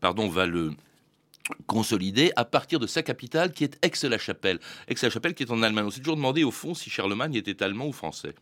pardon, 0.00 0.28
va 0.28 0.46
le 0.46 0.72
consolidé 1.66 2.32
à 2.36 2.44
partir 2.44 2.78
de 2.78 2.86
sa 2.86 3.02
capitale 3.02 3.52
qui 3.52 3.64
est 3.64 3.78
Aix-la-Chapelle. 3.82 4.58
Aix-la-Chapelle 4.88 5.34
qui 5.34 5.42
est 5.42 5.50
en 5.50 5.62
Allemagne. 5.62 5.84
On 5.86 5.90
s'est 5.90 6.00
toujours 6.00 6.16
demandé 6.16 6.42
au 6.44 6.50
fond 6.50 6.74
si 6.74 6.90
Charlemagne 6.90 7.34
était 7.34 7.62
allemand 7.62 7.86
ou 7.86 7.92
français. 7.92 8.34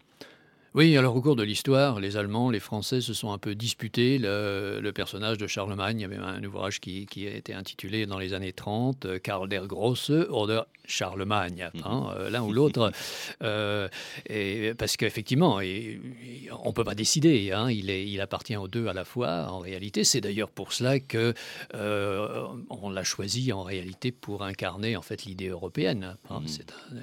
Oui, 0.75 0.97
alors 0.97 1.15
au 1.15 1.21
cours 1.21 1.37
de 1.37 1.43
l'histoire, 1.43 2.01
les 2.01 2.17
Allemands, 2.17 2.49
les 2.49 2.59
Français 2.59 3.03
se 3.03 3.13
sont 3.13 3.31
un 3.31 3.37
peu 3.37 3.55
disputés 3.55 4.17
le, 4.19 4.91
personnage 4.95 5.37
de 5.37 5.47
Charlemagne. 5.47 5.99
Il 5.99 6.03
y 6.03 6.05
avait 6.07 6.17
un 6.17 6.43
ouvrage 6.45 6.81
qui, 6.81 7.05
qui, 7.05 7.27
a 7.27 7.35
été 7.35 7.53
intitulé 7.53 8.07
dans 8.07 8.19
les 8.19 8.33
années 8.33 8.55
30, 8.55 9.21
Karl 9.21 9.51
der 9.51 9.67
Grosse 9.67 10.11
oder 10.31 10.63
Charlemagne, 10.87 11.71
mhm. 11.75 11.83
hein, 11.85 12.15
euh, 12.17 12.31
l'un 12.31 12.43
ou 12.43 12.53
l'autre. 12.53 12.93
Euh, 13.43 13.89
et 14.27 14.73
parce 14.75 14.97
qu'effectivement, 14.97 15.57
on 15.57 16.69
ne 16.69 16.73
peut 16.73 16.85
pas 16.85 16.95
décider. 16.95 17.51
Hein, 17.51 17.71
il, 17.71 17.91
est, 17.91 18.07
il 18.07 18.21
appartient 18.21 18.57
aux 18.57 18.69
deux 18.69 18.87
à 18.87 18.93
la 18.93 19.05
fois. 19.05 19.49
En 19.51 19.59
réalité, 19.59 20.05
c'est 20.05 20.21
d'ailleurs 20.21 20.51
pour 20.51 20.73
cela 20.73 21.01
que 21.01 21.35
euh, 21.75 22.47
on 22.71 22.91
l'a 22.91 23.03
choisi 23.03 23.53
en 23.53 23.63
réalité 23.63 24.13
pour 24.13 24.45
incarner 24.45 24.97
en 24.97 25.03
fait 25.03 25.25
l'idée 25.25 25.49
européenne. 25.49 26.17
Hein. 26.31 26.41
Mhm. 26.41 27.03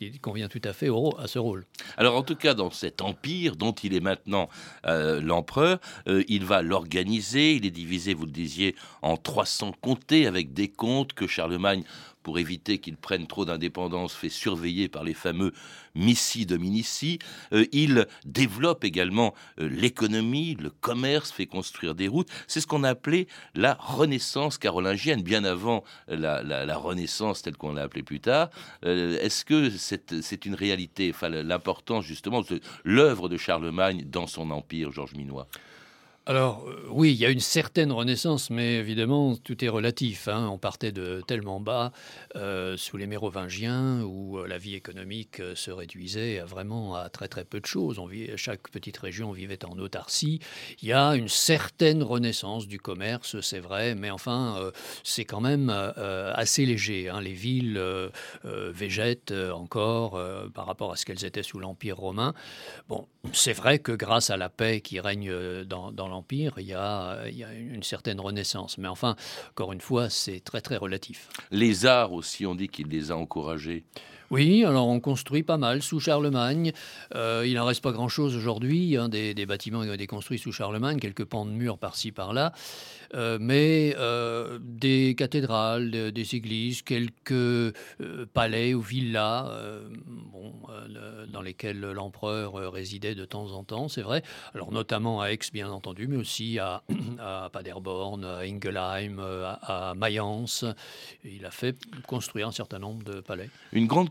il, 0.00 0.20
convient 0.20 0.48
tout 0.48 0.60
à 0.64 0.72
fait 0.72 0.88
au, 0.88 1.18
à 1.18 1.26
ce 1.26 1.38
rôle. 1.38 1.64
Alors 1.96 2.16
en 2.16 2.22
tout 2.22 2.36
cas, 2.36 2.54
dans 2.54 2.70
cette 2.70 2.91
empire 3.00 3.56
dont 3.56 3.72
il 3.72 3.94
est 3.94 4.00
maintenant 4.00 4.48
euh, 4.86 5.20
l'empereur. 5.20 5.78
Euh, 6.08 6.24
il 6.28 6.44
va 6.44 6.62
l'organiser, 6.62 7.54
il 7.54 7.64
est 7.64 7.70
divisé, 7.70 8.14
vous 8.14 8.26
le 8.26 8.32
disiez, 8.32 8.74
en 9.00 9.16
300 9.16 9.72
comtés 9.80 10.26
avec 10.26 10.52
des 10.52 10.68
comtes 10.68 11.12
que 11.12 11.26
Charlemagne 11.26 11.84
pour 12.22 12.38
éviter 12.38 12.78
qu'ils 12.78 12.96
prennent 12.96 13.26
trop 13.26 13.44
d'indépendance, 13.44 14.14
fait 14.14 14.28
surveiller 14.28 14.88
par 14.88 15.04
les 15.04 15.14
fameux 15.14 15.52
missi 15.94 16.46
dominici. 16.46 17.18
Euh, 17.52 17.66
il 17.72 18.06
développe 18.24 18.84
également 18.84 19.34
euh, 19.60 19.68
l'économie, 19.68 20.56
le 20.60 20.70
commerce, 20.70 21.30
fait 21.32 21.46
construire 21.46 21.94
des 21.94 22.08
routes. 22.08 22.28
C'est 22.46 22.60
ce 22.60 22.66
qu'on 22.66 22.84
a 22.84 22.90
appelé 22.90 23.28
la 23.54 23.74
Renaissance 23.74 24.58
carolingienne, 24.58 25.22
bien 25.22 25.44
avant 25.44 25.84
la, 26.08 26.76
Renaissance 26.76 27.42
telle 27.42 27.56
qu'on 27.56 27.74
l'a 27.74 27.82
appelée 27.82 28.02
plus 28.02 28.20
tard. 28.20 28.50
Euh, 28.84 29.18
est-ce 29.20 29.44
que 29.44 29.70
c'est 29.70 30.46
une 30.46 30.54
réalité, 30.54 31.10
enfin, 31.14 31.28
l'importance 31.28 32.04
justement 32.04 32.42
de 32.42 32.60
l'œuvre 32.84 33.28
de 33.28 33.36
Charlemagne 33.36 34.04
dans 34.06 34.26
son 34.26 34.50
empire, 34.50 34.90
Georges 34.90 35.14
Minois? 35.14 35.46
Alors 36.24 36.64
euh, 36.68 36.86
oui, 36.90 37.10
il 37.10 37.16
y 37.16 37.26
a 37.26 37.30
une 37.30 37.40
certaine 37.40 37.90
renaissance, 37.90 38.48
mais 38.48 38.74
évidemment 38.74 39.34
tout 39.34 39.64
est 39.64 39.68
relatif. 39.68 40.28
Hein. 40.28 40.48
On 40.52 40.58
partait 40.58 40.92
de 40.92 41.20
tellement 41.26 41.58
bas 41.58 41.90
euh, 42.36 42.76
sous 42.76 42.96
les 42.96 43.08
Mérovingiens 43.08 44.02
où 44.04 44.38
euh, 44.38 44.46
la 44.46 44.56
vie 44.56 44.76
économique 44.76 45.42
se 45.56 45.72
réduisait 45.72 46.38
vraiment 46.40 46.94
à 46.94 47.08
très 47.08 47.26
très 47.26 47.44
peu 47.44 47.58
de 47.58 47.66
choses. 47.66 47.98
On 47.98 48.08
chaque 48.36 48.68
petite 48.68 48.98
région 48.98 49.32
vivait 49.32 49.64
en 49.64 49.76
autarcie. 49.78 50.38
Il 50.80 50.88
y 50.88 50.92
a 50.92 51.16
une 51.16 51.28
certaine 51.28 52.04
renaissance 52.04 52.68
du 52.68 52.78
commerce, 52.78 53.40
c'est 53.40 53.58
vrai, 53.58 53.94
mais 53.94 54.10
enfin 54.10 54.70
c'est 55.02 55.24
quand 55.24 55.40
même 55.40 55.70
assez 55.70 56.66
léger. 56.66 57.08
Hein. 57.08 57.22
Les 57.22 57.32
villes 57.32 57.82
végètent 58.44 59.32
encore 59.32 60.22
par 60.52 60.66
rapport 60.66 60.92
à 60.92 60.96
ce 60.96 61.06
qu'elles 61.06 61.24
étaient 61.24 61.42
sous 61.42 61.58
l'Empire 61.58 61.96
romain. 61.96 62.34
Bon, 62.88 63.08
c'est 63.32 63.54
vrai 63.54 63.78
que 63.78 63.92
grâce 63.92 64.28
à 64.28 64.36
la 64.36 64.50
paix 64.50 64.82
qui 64.82 65.00
règne 65.00 65.64
dans, 65.64 65.90
dans 65.90 66.11
l'Empire, 66.12 66.54
il, 66.58 66.66
y 66.66 66.74
a, 66.74 67.24
une 67.26 67.82
certaine 67.82 68.20
renaissance. 68.20 68.78
Mais 68.78 68.88
enfin, 68.88 69.16
encore 69.50 69.72
une 69.72 69.80
fois, 69.80 70.08
c'est 70.08 70.40
très 70.40 70.60
très 70.60 70.76
relatif. 70.76 71.28
Les 71.50 71.86
arts 71.86 72.12
aussi, 72.12 72.46
on 72.46 72.54
dit 72.54 72.68
qu'il 72.68 72.88
les 72.88 73.10
a 73.10 73.16
encouragés. 73.16 73.84
Oui, 74.32 74.64
alors 74.64 74.88
on 74.88 74.98
construit 74.98 75.42
pas 75.42 75.58
mal 75.58 75.82
sous 75.82 76.00
Charlemagne. 76.00 76.72
Euh, 77.14 77.44
il 77.46 77.56
n'en 77.56 77.66
reste 77.66 77.82
pas 77.82 77.92
grand-chose 77.92 78.34
aujourd'hui, 78.34 78.96
hein, 78.96 79.10
des, 79.10 79.34
bâtiments 79.44 79.82
qui 79.82 79.90
ont 79.90 79.92
été 79.92 80.06
construits 80.06 80.38
sous 80.38 80.52
Charlemagne, 80.52 80.98
quelques 80.98 81.26
pans 81.26 81.44
de 81.44 81.50
murs 81.50 81.76
par-ci 81.76 82.12
par-là, 82.12 82.54
euh, 83.14 83.36
mais 83.38 83.94
euh, 83.98 84.58
des 84.62 85.14
cathédrales, 85.18 85.90
des 85.90 86.34
églises, 86.34 86.80
quelques 86.80 87.74
palais 88.32 88.72
ou 88.72 88.80
villas 88.80 89.50
bon, 90.06 90.54
dans 91.30 91.42
lesquels 91.42 91.80
l'empereur 91.80 92.54
résidait 92.72 93.14
de 93.14 93.26
temps 93.26 93.52
en 93.52 93.64
temps, 93.64 93.88
c'est 93.88 94.00
vrai. 94.00 94.22
Alors 94.54 94.72
notamment 94.72 95.20
à 95.20 95.26
Aix, 95.26 95.40
bien 95.52 95.68
entendu, 95.68 96.06
mais 96.08 96.16
aussi 96.16 96.58
à, 96.58 96.82
Paderborn, 97.52 98.24
à 98.24 98.38
Ingelheim, 98.44 99.18
à, 99.60 99.92
Mayence. 99.94 100.64
Il 101.22 101.44
a 101.44 101.50
fait 101.50 101.76
construire 102.06 102.48
un 102.48 102.52
certain 102.52 102.78
nombre 102.78 103.04
de 103.04 103.20
palais. 103.20 103.50
Une 103.74 103.86
grande 103.86 104.10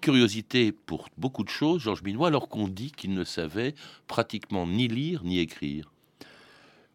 pour 0.85 1.09
beaucoup 1.17 1.43
de 1.43 1.49
choses, 1.49 1.81
Georges 1.81 2.03
Minois, 2.03 2.27
alors 2.27 2.49
qu'on 2.49 2.67
dit 2.67 2.91
qu'il 2.91 3.13
ne 3.13 3.23
savait 3.23 3.75
pratiquement 4.07 4.67
ni 4.67 4.87
lire 4.87 5.23
ni 5.23 5.39
écrire. 5.39 5.91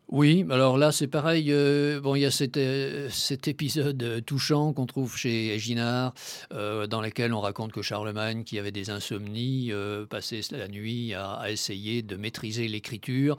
Oui, 0.09 0.47
alors 0.51 0.79
là 0.79 0.93
c'est 0.93 1.09
pareil. 1.09 1.47
Euh, 1.51 2.01
bon, 2.01 2.15
il 2.15 2.21
y 2.21 2.27
a 2.27 2.31
cet, 2.31 2.57
euh, 2.59 3.09
épisode 3.47 4.01
euh, 4.05 4.21
touchant 4.21 4.73
qu'on 4.73 4.87
trouve 4.87 5.17
chez 5.17 5.59
Ginard, 5.59 6.15
dans 6.53 7.01
lequel 7.01 7.33
on 7.33 7.41
raconte 7.41 7.73
que 7.73 7.83
Charlemagne, 7.83 8.45
qui 8.45 8.59
avait 8.61 8.71
des 8.71 8.91
insomnies, 8.91 9.73
passait 10.09 10.43
la 10.53 10.69
nuit 10.69 11.13
à, 11.15 11.51
essayer 11.51 12.03
de 12.03 12.17
maîtriser 12.17 12.69
l'écriture. 12.69 13.37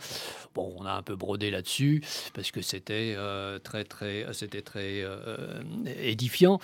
Bon, 0.56 0.74
on 0.78 0.86
a 0.86 0.92
un 0.92 1.04
peu 1.04 1.16
brodé 1.16 1.52
là-dessus 1.52 2.04
parce 2.34 2.52
que 2.52 2.62
c'était 2.62 3.16
très 3.64 3.86
très, 3.86 4.26
c'était 4.34 4.62
très 4.62 5.06
édifiant. 6.02 6.60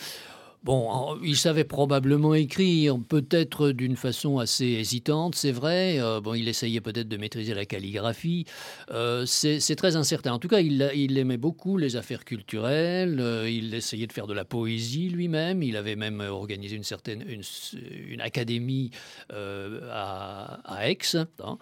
Bon, 0.64 1.18
il 1.22 1.36
savait 1.36 1.66
probablement 1.66 2.34
écrire, 2.34 2.98
peut-être 2.98 3.72
d'une 3.72 3.98
façon 3.98 4.40
assez 4.40 4.66
hésitante, 4.66 5.36
c'est 5.36 5.52
vrai. 5.52 6.00
Euh, 6.00 6.22
bon, 6.22 6.36
il 6.36 6.48
essayait 6.48 6.80
peut-être 6.80 7.10
de 7.10 7.18
maîtriser 7.18 7.54
la 7.54 7.66
calligraphie. 7.66 8.46
Euh, 8.90 9.26
c'est 9.26 9.76
très 9.76 9.98
incertain. 9.98 10.32
En 10.32 10.40
tout 10.40 10.48
cas, 10.48 10.62
il, 10.62 11.18
aimait 11.18 11.36
beaucoup 11.36 11.78
les 11.78 11.98
affaires 11.98 12.24
culturelles. 12.24 13.20
Euh, 13.20 13.50
il 13.50 13.74
essayait 13.74 14.08
de 14.08 14.14
faire 14.14 14.26
de 14.26 14.34
la 14.34 14.46
poésie 14.46 15.10
lui-même. 15.10 15.64
Il 15.64 15.76
avait 15.76 15.98
même 15.98 16.22
organisé 16.22 16.78
une 16.78 16.86
certaine 16.86 17.26
une, 17.28 18.22
académie 18.22 18.92
à, 19.30 20.62
Aix. 20.82 20.98
Hein. 21.44 21.58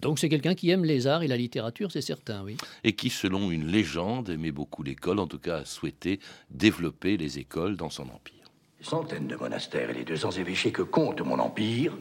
Donc, 0.00 0.18
c'est 0.18 0.28
quelqu'un 0.28 0.54
qui 0.54 0.70
aime 0.70 0.84
les 0.84 1.06
arts 1.06 1.22
et 1.22 1.28
la 1.28 1.36
littérature, 1.36 1.90
c'est 1.90 2.02
certain, 2.02 2.42
oui. 2.42 2.56
Et 2.82 2.94
qui, 2.94 3.08
selon 3.08 3.50
une 3.50 3.66
légende, 3.66 4.28
aimait 4.28 4.52
beaucoup 4.52 4.82
l'école. 4.82 5.18
En 5.18 5.26
tout 5.26 5.38
cas, 5.38 5.58
a 5.58 5.64
souhaité 5.64 6.20
développer 6.50 7.16
les 7.16 7.38
écoles 7.38 7.76
dans 7.76 7.90
son 7.90 8.04
empire. 8.10 8.44
Centaines 8.80 9.26
de 9.26 9.36
monastères 9.36 9.90
et 9.90 9.94
les 9.94 10.04
200 10.04 10.32
évêchés 10.32 10.70
que 10.70 10.82
compte 10.82 11.22
mon 11.22 11.38
empire 11.38 11.96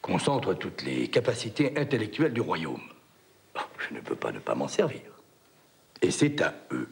concentrent 0.00 0.54
toutes 0.54 0.82
les 0.82 1.08
capacités 1.08 1.78
intellectuelles 1.78 2.32
du 2.32 2.40
royaume. 2.40 2.82
Oh, 3.56 3.60
je 3.78 3.94
ne 3.94 4.00
peux 4.00 4.16
pas 4.16 4.32
ne 4.32 4.40
pas 4.40 4.56
m'en 4.56 4.66
servir. 4.66 5.02
Et 6.02 6.10
c'est 6.10 6.40
à 6.42 6.54
eux 6.72 6.88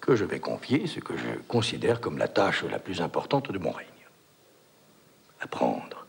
que 0.00 0.14
je 0.14 0.26
vais 0.26 0.40
confier 0.40 0.86
ce 0.86 1.00
que 1.00 1.16
je 1.16 1.38
considère 1.48 2.00
comme 2.00 2.18
la 2.18 2.28
tâche 2.28 2.64
la 2.64 2.78
plus 2.78 3.00
importante 3.00 3.50
de 3.50 3.58
mon 3.58 3.70
règne. 3.70 3.86
Apprendre 5.40 6.06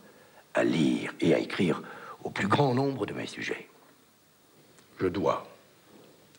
à 0.52 0.62
lire 0.62 1.14
et 1.20 1.32
à 1.32 1.38
écrire 1.38 1.82
au 2.26 2.30
plus 2.30 2.48
grand 2.48 2.74
nombre 2.74 3.06
de 3.06 3.12
mes 3.12 3.26
sujets. 3.26 3.68
Je 5.00 5.06
dois 5.06 5.46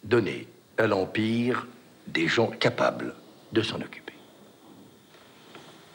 donner 0.03 0.45
à 0.77 0.85
l'Empire 0.85 1.65
des 2.07 2.27
gens 2.27 2.47
capables 2.47 3.15
de 3.53 3.61
s'en 3.61 3.77
occuper. 3.77 4.13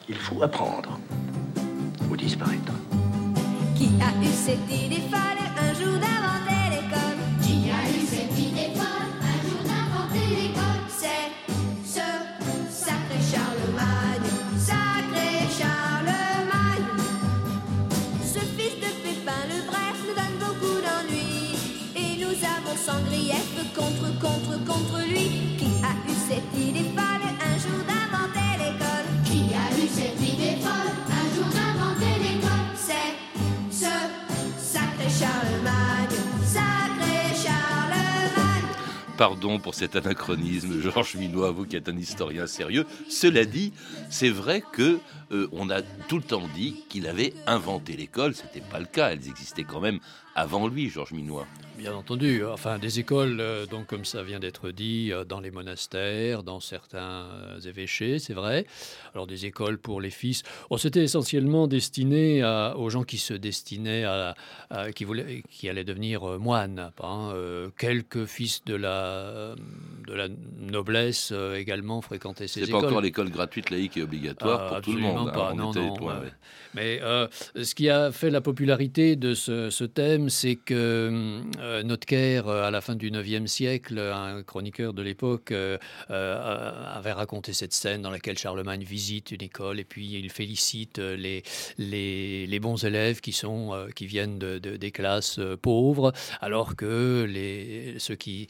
Il 0.09 0.15
faut 0.15 0.41
apprendre 0.41 0.99
ou 2.09 2.17
disparaître. 2.17 2.73
Qui 3.75 3.91
a 4.01 4.09
eu 4.23 4.31
cette 4.33 4.71
idée 4.71 5.03
folle 5.11 5.43
un 5.61 5.73
jour 5.75 6.12
Pardon 39.23 39.57
pour 39.57 39.73
cet 39.73 39.95
anachronisme, 39.95 40.81
Georges 40.81 41.15
Minois, 41.15 41.51
vous 41.51 41.65
qui 41.65 41.77
êtes 41.77 41.87
un 41.87 41.97
historien 41.97 42.45
sérieux. 42.45 42.85
Cela 43.07 43.45
dit, 43.45 43.71
c'est 44.09 44.29
vrai 44.29 44.61
que 44.73 44.99
euh, 45.31 45.47
on 45.53 45.69
a 45.69 45.81
tout 45.81 46.17
le 46.17 46.23
temps 46.23 46.49
dit 46.53 46.83
qu'il 46.89 47.07
avait 47.07 47.33
inventé 47.47 47.95
l'école. 47.95 48.35
C'était 48.35 48.59
pas 48.59 48.81
le 48.81 48.85
cas. 48.85 49.11
Elles 49.11 49.29
existaient 49.29 49.63
quand 49.63 49.79
même 49.79 49.99
avant 50.35 50.67
lui, 50.67 50.89
Georges 50.89 51.11
Minois. 51.13 51.47
Bien 51.77 51.95
entendu, 51.95 52.45
enfin 52.45 52.77
des 52.77 52.99
écoles, 52.99 53.39
euh, 53.39 53.65
donc 53.65 53.87
comme 53.87 54.05
ça 54.05 54.21
vient 54.21 54.39
d'être 54.39 54.69
dit, 54.69 55.11
euh, 55.11 55.25
dans 55.25 55.39
les 55.39 55.49
monastères, 55.49 56.43
dans 56.43 56.59
certains 56.59 57.25
euh, 57.31 57.59
évêchés, 57.61 58.19
c'est 58.19 58.35
vrai. 58.35 58.67
Alors 59.15 59.25
des 59.25 59.47
écoles 59.47 59.79
pour 59.79 59.99
les 59.99 60.11
fils. 60.11 60.43
Oh, 60.69 60.77
C'était 60.77 61.03
essentiellement 61.03 61.67
destiné 61.67 62.43
aux 62.75 62.89
gens 62.89 63.03
qui 63.03 63.17
se 63.17 63.33
destinaient 63.33 64.03
à, 64.03 64.35
qui 64.95 65.03
voulaient, 65.03 65.43
qui 65.49 65.67
allaient 65.67 65.83
devenir 65.83 66.39
moines. 66.39 66.91
hein. 67.01 67.33
Quelques 67.77 68.25
fils 68.25 68.63
de 68.65 68.75
la 68.75 69.55
de 70.07 70.13
la 70.13 70.27
noblesse 70.59 71.31
euh, 71.31 71.55
également 71.55 72.01
fréquentaient 72.01 72.47
ces 72.47 72.61
C'est 72.61 72.69
écoles. 72.69 72.81
pas 72.81 72.87
encore 72.87 73.01
l'école 73.01 73.29
gratuite 73.29 73.69
laïque 73.69 73.97
et 73.97 74.03
obligatoire 74.03 74.61
Ah, 74.65 74.69
pour 74.75 74.81
tout 74.81 74.93
le 74.93 74.99
monde. 75.01 75.29
hein. 75.29 75.31
pas, 75.31 75.51
On 75.53 75.55
non, 75.55 75.73
non, 75.73 75.95
loin, 75.97 76.19
ouais. 76.21 76.31
Mais 76.75 76.99
euh, 77.03 77.27
ce 77.61 77.75
qui 77.75 77.89
a 77.89 78.11
fait 78.11 78.29
la 78.31 78.41
popularité 78.41 79.15
de 79.15 79.33
ce, 79.35 79.69
ce 79.69 79.83
thème, 79.83 80.29
c'est 80.29 80.55
que 80.55 81.41
euh, 81.59 81.83
Notker, 81.83 82.41
euh, 82.47 82.63
à 82.67 82.71
la 82.71 82.81
fin 82.81 82.95
du 82.95 83.09
IXe 83.09 83.49
siècle, 83.51 83.99
un 83.99 84.41
chroniqueur 84.43 84.93
de 84.93 85.01
l'époque, 85.03 85.53
avait 86.09 87.11
raconté 87.11 87.53
cette 87.53 87.73
scène 87.73 88.01
dans 88.01 88.09
laquelle 88.11 88.37
Charlemagne 88.37 88.83
visite 88.83 89.31
une 89.31 89.43
école 89.43 89.79
et 89.79 89.83
puis 89.83 90.13
il 90.19 90.29
félicite 90.29 90.97
les, 90.99 91.43
les, 91.77 92.47
les 92.47 92.59
bons 92.59 92.83
élèves 92.83 93.21
qui, 93.21 93.31
sont, 93.33 93.87
qui 93.95 94.05
viennent 94.05 94.39
de, 94.39 94.59
de- 94.59 94.77
des 94.77 94.91
classes 94.91 95.39
pauvres, 95.61 96.11
alors 96.41 96.75
que 96.75 97.25
les, 97.29 97.95
ceux 97.99 98.15
qui 98.15 98.47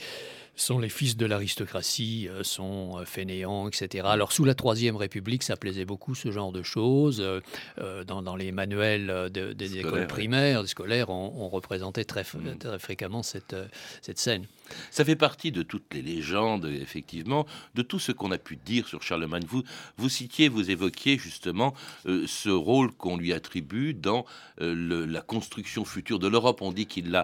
sont 0.56 0.78
les 0.80 0.90
fils 0.90 1.18
de 1.18 1.26
l'aristocratie, 1.26 2.28
euh, 2.30 2.44
sont 2.44 3.00
euh, 3.00 3.06
fainéants, 3.06 3.68
etc. 3.68 4.06
Alors 4.08 4.32
sous 4.32 4.46
la 4.46 4.54
Troisième 4.56 4.96
République, 4.96 5.44
ça 5.44 5.56
plaisait 5.58 5.86
beaucoup 5.86 6.14
ce 6.16 6.32
genre 6.32 6.52
de 6.52 6.62
choses. 6.64 7.22
Euh, 7.22 8.04
dans, 8.06 8.22
dans 8.22 8.36
les 8.36 8.52
manuels 8.52 9.30
de- 9.32 9.54
des 9.54 9.78
écoles 9.80 10.02
ouais. 10.02 10.08
primaires, 10.08 10.68
scolaires, 10.68 11.10
on, 11.10 11.34
on 11.38 11.50
représentait 11.50 12.04
très, 12.06 12.22
f- 12.22 12.58
très 12.58 12.80
fréquemment 12.80 13.24
cette, 13.24 13.56
cette 14.02 14.20
scène. 14.20 14.46
Ça 14.92 15.06
fait 15.06 15.16
partie 15.16 15.52
de 15.52 15.64
toutes 15.64 15.94
les 15.94 16.02
légendes, 16.02 16.66
effectivement, 16.66 17.46
de 17.76 17.82
tout 17.82 18.00
ce 18.00 18.12
qu'on 18.12 18.32
a 18.32 18.38
pu 18.38 18.58
dire 18.58 18.88
sur 18.88 19.02
Charlemagne. 19.02 19.44
Vous, 19.48 19.64
vous 19.98 20.10
citiez, 20.10 20.50
vous 20.50 20.72
évoquiez 20.72 21.18
justement 21.18 21.74
euh, 22.06 22.26
ce 22.28 22.50
rôle 22.50 22.92
qu'on 22.92 23.18
lui 23.18 23.34
attribue 23.34 23.94
dans 23.94 24.26
euh, 24.62 25.06
la 25.06 25.22
construction 25.22 25.86
future 25.86 26.20
de 26.20 26.28
l'Europe. 26.28 26.62
On 26.62 26.72
dit 26.72 26.86
qu'il 26.86 27.16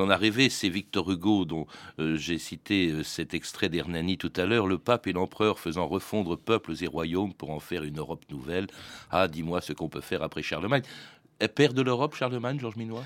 en 0.00 0.10
a 0.10 0.16
rêvé. 0.16 0.48
C'est 0.50 0.68
Victor 0.68 1.10
Hugo 1.10 1.44
dont 1.44 1.66
euh, 1.98 2.16
j'ai 2.16 2.38
cité 2.38 3.02
cet 3.04 3.34
extrait 3.34 3.68
d'Hernani 3.68 4.18
tout 4.18 4.32
à 4.36 4.46
l'heure. 4.46 4.66
Le 4.66 4.78
pape 4.78 5.06
et 5.06 5.12
l'empereur 5.12 5.58
faisant 5.58 5.86
refondre 5.86 6.36
peuples 6.36 6.74
et 6.80 6.86
royaumes 6.86 7.34
pour 7.34 7.50
en 7.50 7.60
faire 7.60 7.84
une 7.84 7.98
Europe 7.98 8.24
nouvelle. 8.30 8.66
Ah, 9.10 9.28
dis-moi 9.28 9.60
ce 9.60 9.72
qu'on 9.72 9.88
peut 9.88 10.00
faire 10.00 10.22
après 10.22 10.42
Charlemagne. 10.42 10.82
Père 11.54 11.74
de 11.74 11.82
l'Europe, 11.82 12.14
Charlemagne, 12.14 12.58
Georges 12.58 12.76
Minois? 12.76 13.04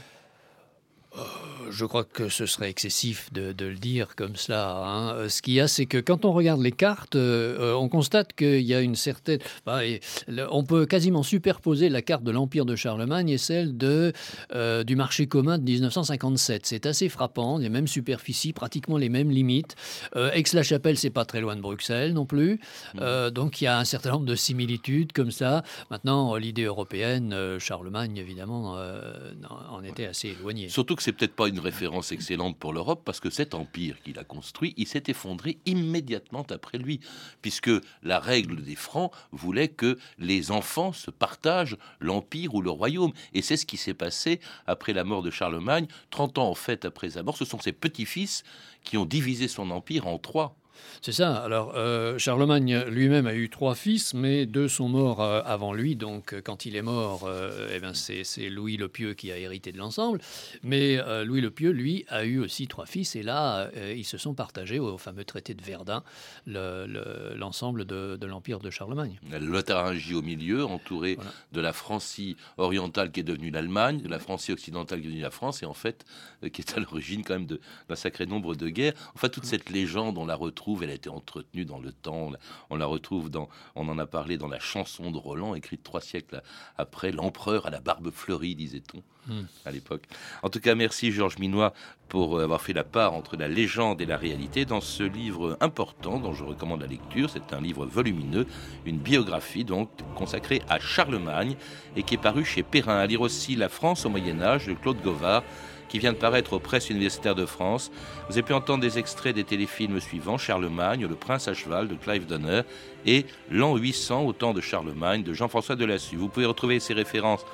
Je 1.71 1.85
crois 1.85 2.05
que 2.05 2.29
ce 2.29 2.47
serait 2.47 2.69
excessif 2.71 3.33
de, 3.33 3.53
de 3.53 3.67
le 3.67 3.77
dire 3.77 4.15
comme 4.17 4.37
cela. 4.37 4.77
hein. 4.85 5.15
Euh, 5.15 5.29
Ce 5.29 5.41
qu'il 5.43 5.55
y 5.55 5.61
a, 5.61 5.69
c'est 5.69 5.87
que 5.87 5.99
quand 5.99 6.25
on 6.25 6.33
regarde 6.33 6.61
les 6.61 6.73
cartes, 6.73 7.17
euh, 7.17 7.59
euh, 7.59 7.75
on 7.75 7.89
constate 7.89 8.35
qu'il 8.35 8.61
y 8.63 8.75
a 8.75 8.81
une 8.81 8.95
certaine. 8.97 9.39
bah, 9.67 9.85
et 9.87 10.01
le- 10.29 10.47
on 10.53 10.65
peut 10.65 10.87
quasiment 10.87 11.23
superposer 11.23 11.89
la 11.89 12.03
carte 12.03 12.23
de 12.25 12.31
l'Empire 12.31 12.65
de 12.67 12.77
Charlemagne 12.77 13.29
et 13.31 13.39
celle 13.39 13.77
de, 13.77 14.13
euh, 14.55 14.83
du 14.85 14.97
marché 14.97 15.27
commun 15.27 15.59
de 15.59 15.65
1957. 15.65 16.67
C'est 16.67 16.87
assez 16.87 17.09
frappant, 17.09 17.59
les 17.59 17.69
mêmes 17.69 17.87
superficies, 17.89 18.53
pratiquement 18.53 18.97
les 18.97 19.09
mêmes 19.09 19.31
limites. 19.31 19.77
Euh, 20.17 20.31
Aix-la-Chapelle, 20.33 20.99
c'est 20.99 21.11
pas 21.11 21.25
très 21.25 21.41
loin 21.41 21.57
de 21.57 21.61
Bruxelles 21.61 22.13
non 22.13 22.27
plus. 22.27 22.59
Euh, 23.01 23.31
donc 23.31 23.61
il 23.61 23.65
y 23.65 23.67
a 23.69 23.79
un 23.79 23.85
certain 23.85 24.11
nombre 24.13 24.27
de 24.27 24.35
similitudes 24.35 25.13
comme 25.13 25.31
ça. 25.31 25.63
Maintenant, 25.91 26.35
l'idée 26.37 26.65
européenne, 26.65 27.35
Charlemagne, 27.59 28.17
évidemment, 28.17 28.73
en- 28.75 29.77
en 29.77 29.83
était 29.85 30.07
assez 30.07 30.29
éloigné. 30.29 30.69
Surtout 30.69 30.97
que 30.97 31.03
c'est 31.03 31.13
peut-être 31.13 31.35
pas 31.37 31.49
une 31.49 31.60
référence 31.61 32.13
excellente 32.13 32.59
pour 32.59 32.73
l'Europe 32.73 33.03
parce 33.05 33.21
que 33.21 33.31
cet 33.31 33.55
empire 33.55 34.01
qu'il 34.03 34.19
a 34.19 34.25
construit, 34.25 34.75
il 34.77 34.87
s'est 34.87 35.05
effondré 35.07 35.59
immédiatement 35.67 36.47
après 36.51 36.79
lui, 36.79 37.01
puisque 37.43 37.71
la 38.03 38.19
règle 38.19 38.63
des 38.63 38.75
Francs 38.75 39.13
voulait 39.33 39.69
que 39.69 39.99
les 40.19 40.51
enfants 40.51 40.93
se 40.93 41.11
partagent 41.11 41.77
l'empire 42.01 42.55
ou 42.55 42.63
le 42.63 42.71
royaume. 42.71 43.13
Et 43.35 43.43
c'est 43.43 43.57
ce 43.57 43.67
qui 43.67 43.77
s'est 43.77 43.95
passé 43.95 44.41
après 44.67 44.93
la 44.93 45.05
mort 45.05 45.23
de 45.23 45.31
Charlemagne, 45.31 45.87
30 46.11 46.39
ans 46.39 46.49
en 46.49 46.55
fait 46.55 46.85
après 46.85 47.11
sa 47.11 47.23
mort. 47.23 47.37
Ce 47.37 47.45
sont 47.45 47.61
ses 47.61 47.73
petits-fils 47.73 48.43
qui 48.85 48.97
ont 48.97 49.05
divisé 49.05 49.49
son 49.49 49.71
empire 49.71 50.07
en 50.07 50.19
trois. 50.19 50.57
C'est 51.03 51.13
ça. 51.13 51.37
Alors, 51.37 51.73
euh, 51.77 52.19
Charlemagne 52.19 52.85
lui-même 52.89 53.27
a 53.27 53.35
eu 53.35 53.49
trois 53.49 53.75
fils, 53.75 54.13
mais 54.15 54.47
deux 54.47 54.69
sont 54.69 54.89
morts 54.89 55.23
euh, 55.23 55.41
avant 55.45 55.73
lui. 55.73 55.97
Donc, 55.97 56.35
euh, 56.35 56.41
quand 56.43 56.67
il 56.67 56.77
est 56.77 56.83
mort, 56.83 57.25
euh, 57.27 57.71
eh 57.75 57.81
ben, 57.81 57.93
c'est 57.95 58.49
Louis 58.51 58.77
le 58.77 58.89
Pieux 58.89 59.15
qui 59.15 59.33
a 59.33 59.39
hérité 59.39 59.73
de 59.73 59.79
l'ensemble. 59.79 60.21
Mais 60.63 60.99
Louis 61.25 61.41
le 61.41 61.51
Pieux, 61.51 61.71
lui, 61.71 62.05
a 62.09 62.25
eu 62.25 62.39
aussi 62.39 62.67
trois 62.67 62.87
fils. 62.87 63.17
Et 63.17 63.23
là, 63.23 63.71
ils 63.97 64.05
se 64.05 64.19
sont 64.19 64.35
partagés 64.35 64.79
au 64.79 64.99
fameux 64.99 65.25
traité 65.25 65.55
de 65.55 65.63
Verdun 65.63 66.03
le- 66.47 66.87
le- 66.87 67.35
l'ensemble 67.37 67.85
de, 67.85 68.17
de 68.17 68.27
l'empire 68.27 68.59
de 68.61 68.71
Charlemagne. 68.71 69.19
La 69.31 69.39
Lotharingie 69.39 70.15
au 70.15 70.23
milieu, 70.23 70.65
entourée 70.65 71.15
Voilà. 71.15 71.31
de 71.53 71.61
la 71.61 71.73
Francie 71.73 72.37
orientale 72.59 73.11
qui 73.11 73.21
est 73.21 73.25
devenue 73.25 73.51
l'Allemagne, 73.51 74.01
de 74.03 74.09
la 74.09 74.19
Francie 74.19 74.53
occidentale 74.53 75.01
qui 75.01 75.07
est 75.07 75.09
devenue 75.09 75.23
la 75.23 75.31
France, 75.31 75.63
et 75.63 75.67
en 75.67 75.75
fait, 75.75 76.05
qui 76.53 76.61
est 76.61 76.77
à 76.77 76.81
l'origine 76.81 77.23
quand 77.25 77.35
même 77.35 77.47
d'un 77.47 77.97
sacré 77.97 78.27
nombre 78.27 78.55
de 78.55 78.69
guerres. 78.69 78.95
Enfin, 79.15 79.29
toute 79.29 79.45
cette 79.45 79.71
légende, 79.71 80.19
on 80.19 80.27
la 80.27 80.37
retrouve, 80.37 80.70
elle 80.83 80.91
a 80.91 80.95
été 80.95 81.09
entretenue 81.09 81.65
dans 81.65 81.79
le 81.79 81.93
temps, 81.93 82.33
on 82.71 82.77
la, 82.77 82.87
retrouve 82.87 83.31
dans, 83.31 83.49
on 83.75 83.89
en 83.89 83.99
a 83.99 84.07
parlé 84.07 84.39
dans 84.39 84.49
la 84.49 84.59
chanson 84.59 85.11
de 85.11 85.19
Roland, 85.19 85.55
écrite 85.55 85.83
trois 85.83 86.01
siècles 86.01 86.43
après, 86.79 87.13
l'empereur 87.13 87.67
à 87.67 87.71
la 87.71 87.81
barbe 87.81 88.11
fleurie, 88.11 88.55
disait-on 88.55 89.03
Hmm. 89.29 89.43
à 89.67 89.71
l'époque. 89.71 90.05
En 90.43 90.49
tout 90.49 90.61
cas, 90.61 90.75
merci 90.75 91.13
Georges 91.13 91.39
Minois 91.39 91.75
pour 92.09 92.39
euh, 92.39 92.45
avoir 92.45 92.63
fait 92.63 92.73
la 92.73 92.85
part 92.85 93.13
entre 93.13 93.37
la 93.37 93.49
légende 93.49 94.01
et 94.01 94.07
la 94.07 94.17
réalité 94.17 94.65
dans 94.65 94.81
ce 94.81 95.03
livre 95.03 95.59
important 95.61 96.19
dont 96.19 96.33
je 96.33 96.43
recommande 96.43 96.81
la 96.81 96.87
lecture. 96.87 97.29
C'est 97.29 97.53
un 97.53 97.61
livre 97.61 97.85
volumineux, 97.85 98.47
une 98.87 98.97
biographie 98.97 99.65
donc 99.65 99.91
consacrée 100.15 100.63
à 100.71 100.81
Charlemagne 100.81 101.57
et 101.97 102.03
qui 102.03 102.15
est 102.15 102.19
paru 102.19 102.47
chez 102.47 102.63
Perrin. 102.63 102.97
À 102.97 103.07
lire 103.07 103.21
aussi 103.21 103.57
La 103.57 103.69
France 103.69 104.07
au 104.07 104.09
Moyen 104.09 104.41
Âge 104.41 104.67
de 104.67 104.73
Claude 104.73 105.03
Govard 105.03 105.45
qui 105.91 105.99
vient 105.99 106.13
de 106.13 106.19
paraître 106.19 106.55
aux 106.55 106.59
presses 106.61 106.89
universitaires 106.89 107.35
de 107.35 107.45
France. 107.45 107.91
Vous 108.29 108.33
avez 108.35 108.43
pu 108.43 108.55
entendre 108.55 108.81
des 108.81 108.99
extraits 108.99 109.35
des 109.35 109.45
téléfilms 109.45 110.01
suivants 110.01 110.39
Charlemagne, 110.39 111.07
Le 111.07 111.15
Prince 111.17 111.49
à 111.49 111.53
cheval 111.55 111.89
de 111.89 111.95
Clive 111.97 112.27
Donner 112.27 112.63
et 113.05 113.27
L'an 113.51 113.77
800 113.77 114.23
au 114.25 114.33
temps 114.33 114.55
de 114.55 114.61
Charlemagne 114.61 115.23
de 115.25 115.35
Jean-François 115.35 115.77
Delassus. 115.77 116.17
Vous 116.17 116.29
pouvez 116.29 116.47
retrouver 116.47 116.81
ces 116.81 116.95
références 116.95 117.45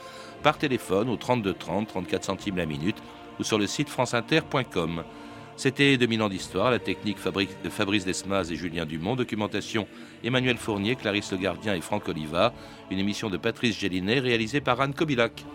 par 0.43 0.59
téléphone 0.59 1.09
au 1.09 1.17
32 1.17 1.55
30, 1.55 1.89
34 1.89 2.25
centimes 2.25 2.59
la 2.59 2.67
minute 2.67 2.99
ou 3.41 3.43
sur 3.45 3.59
le 3.59 3.67
site 3.67 3.89
franceinter.com. 3.89 5.03
C'était 5.59 5.97
2000 5.97 6.21
ans 6.23 6.29
d'histoire, 6.29 6.71
la 6.71 6.79
technique 6.79 7.19
Fabri- 7.19 7.49
Fabrice 7.71 8.05
Desmas 8.05 8.51
et 8.51 8.57
Julien 8.57 8.85
Dumont, 8.85 9.17
documentation 9.17 9.89
Emmanuel 10.23 10.59
Fournier, 10.59 10.97
Clarisse 10.97 11.33
Le 11.33 11.39
Gardien 11.39 11.75
et 11.75 11.81
Franck 11.81 12.07
Oliva, 12.09 12.53
une 12.91 12.99
émission 12.99 13.31
de 13.31 13.39
Patrice 13.39 13.79
Gélinet 13.79 14.19
réalisée 14.21 14.61
par 14.61 14.79
Anne 14.83 14.93
Kobilac. 14.93 15.47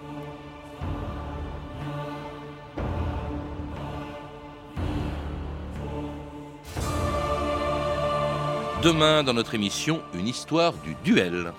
Demain, 8.82 9.22
dans 9.22 9.36
notre 9.36 9.54
émission, 9.54 10.02
une 10.16 10.28
histoire 10.28 10.74
du 10.74 10.96
duel. 11.04 11.54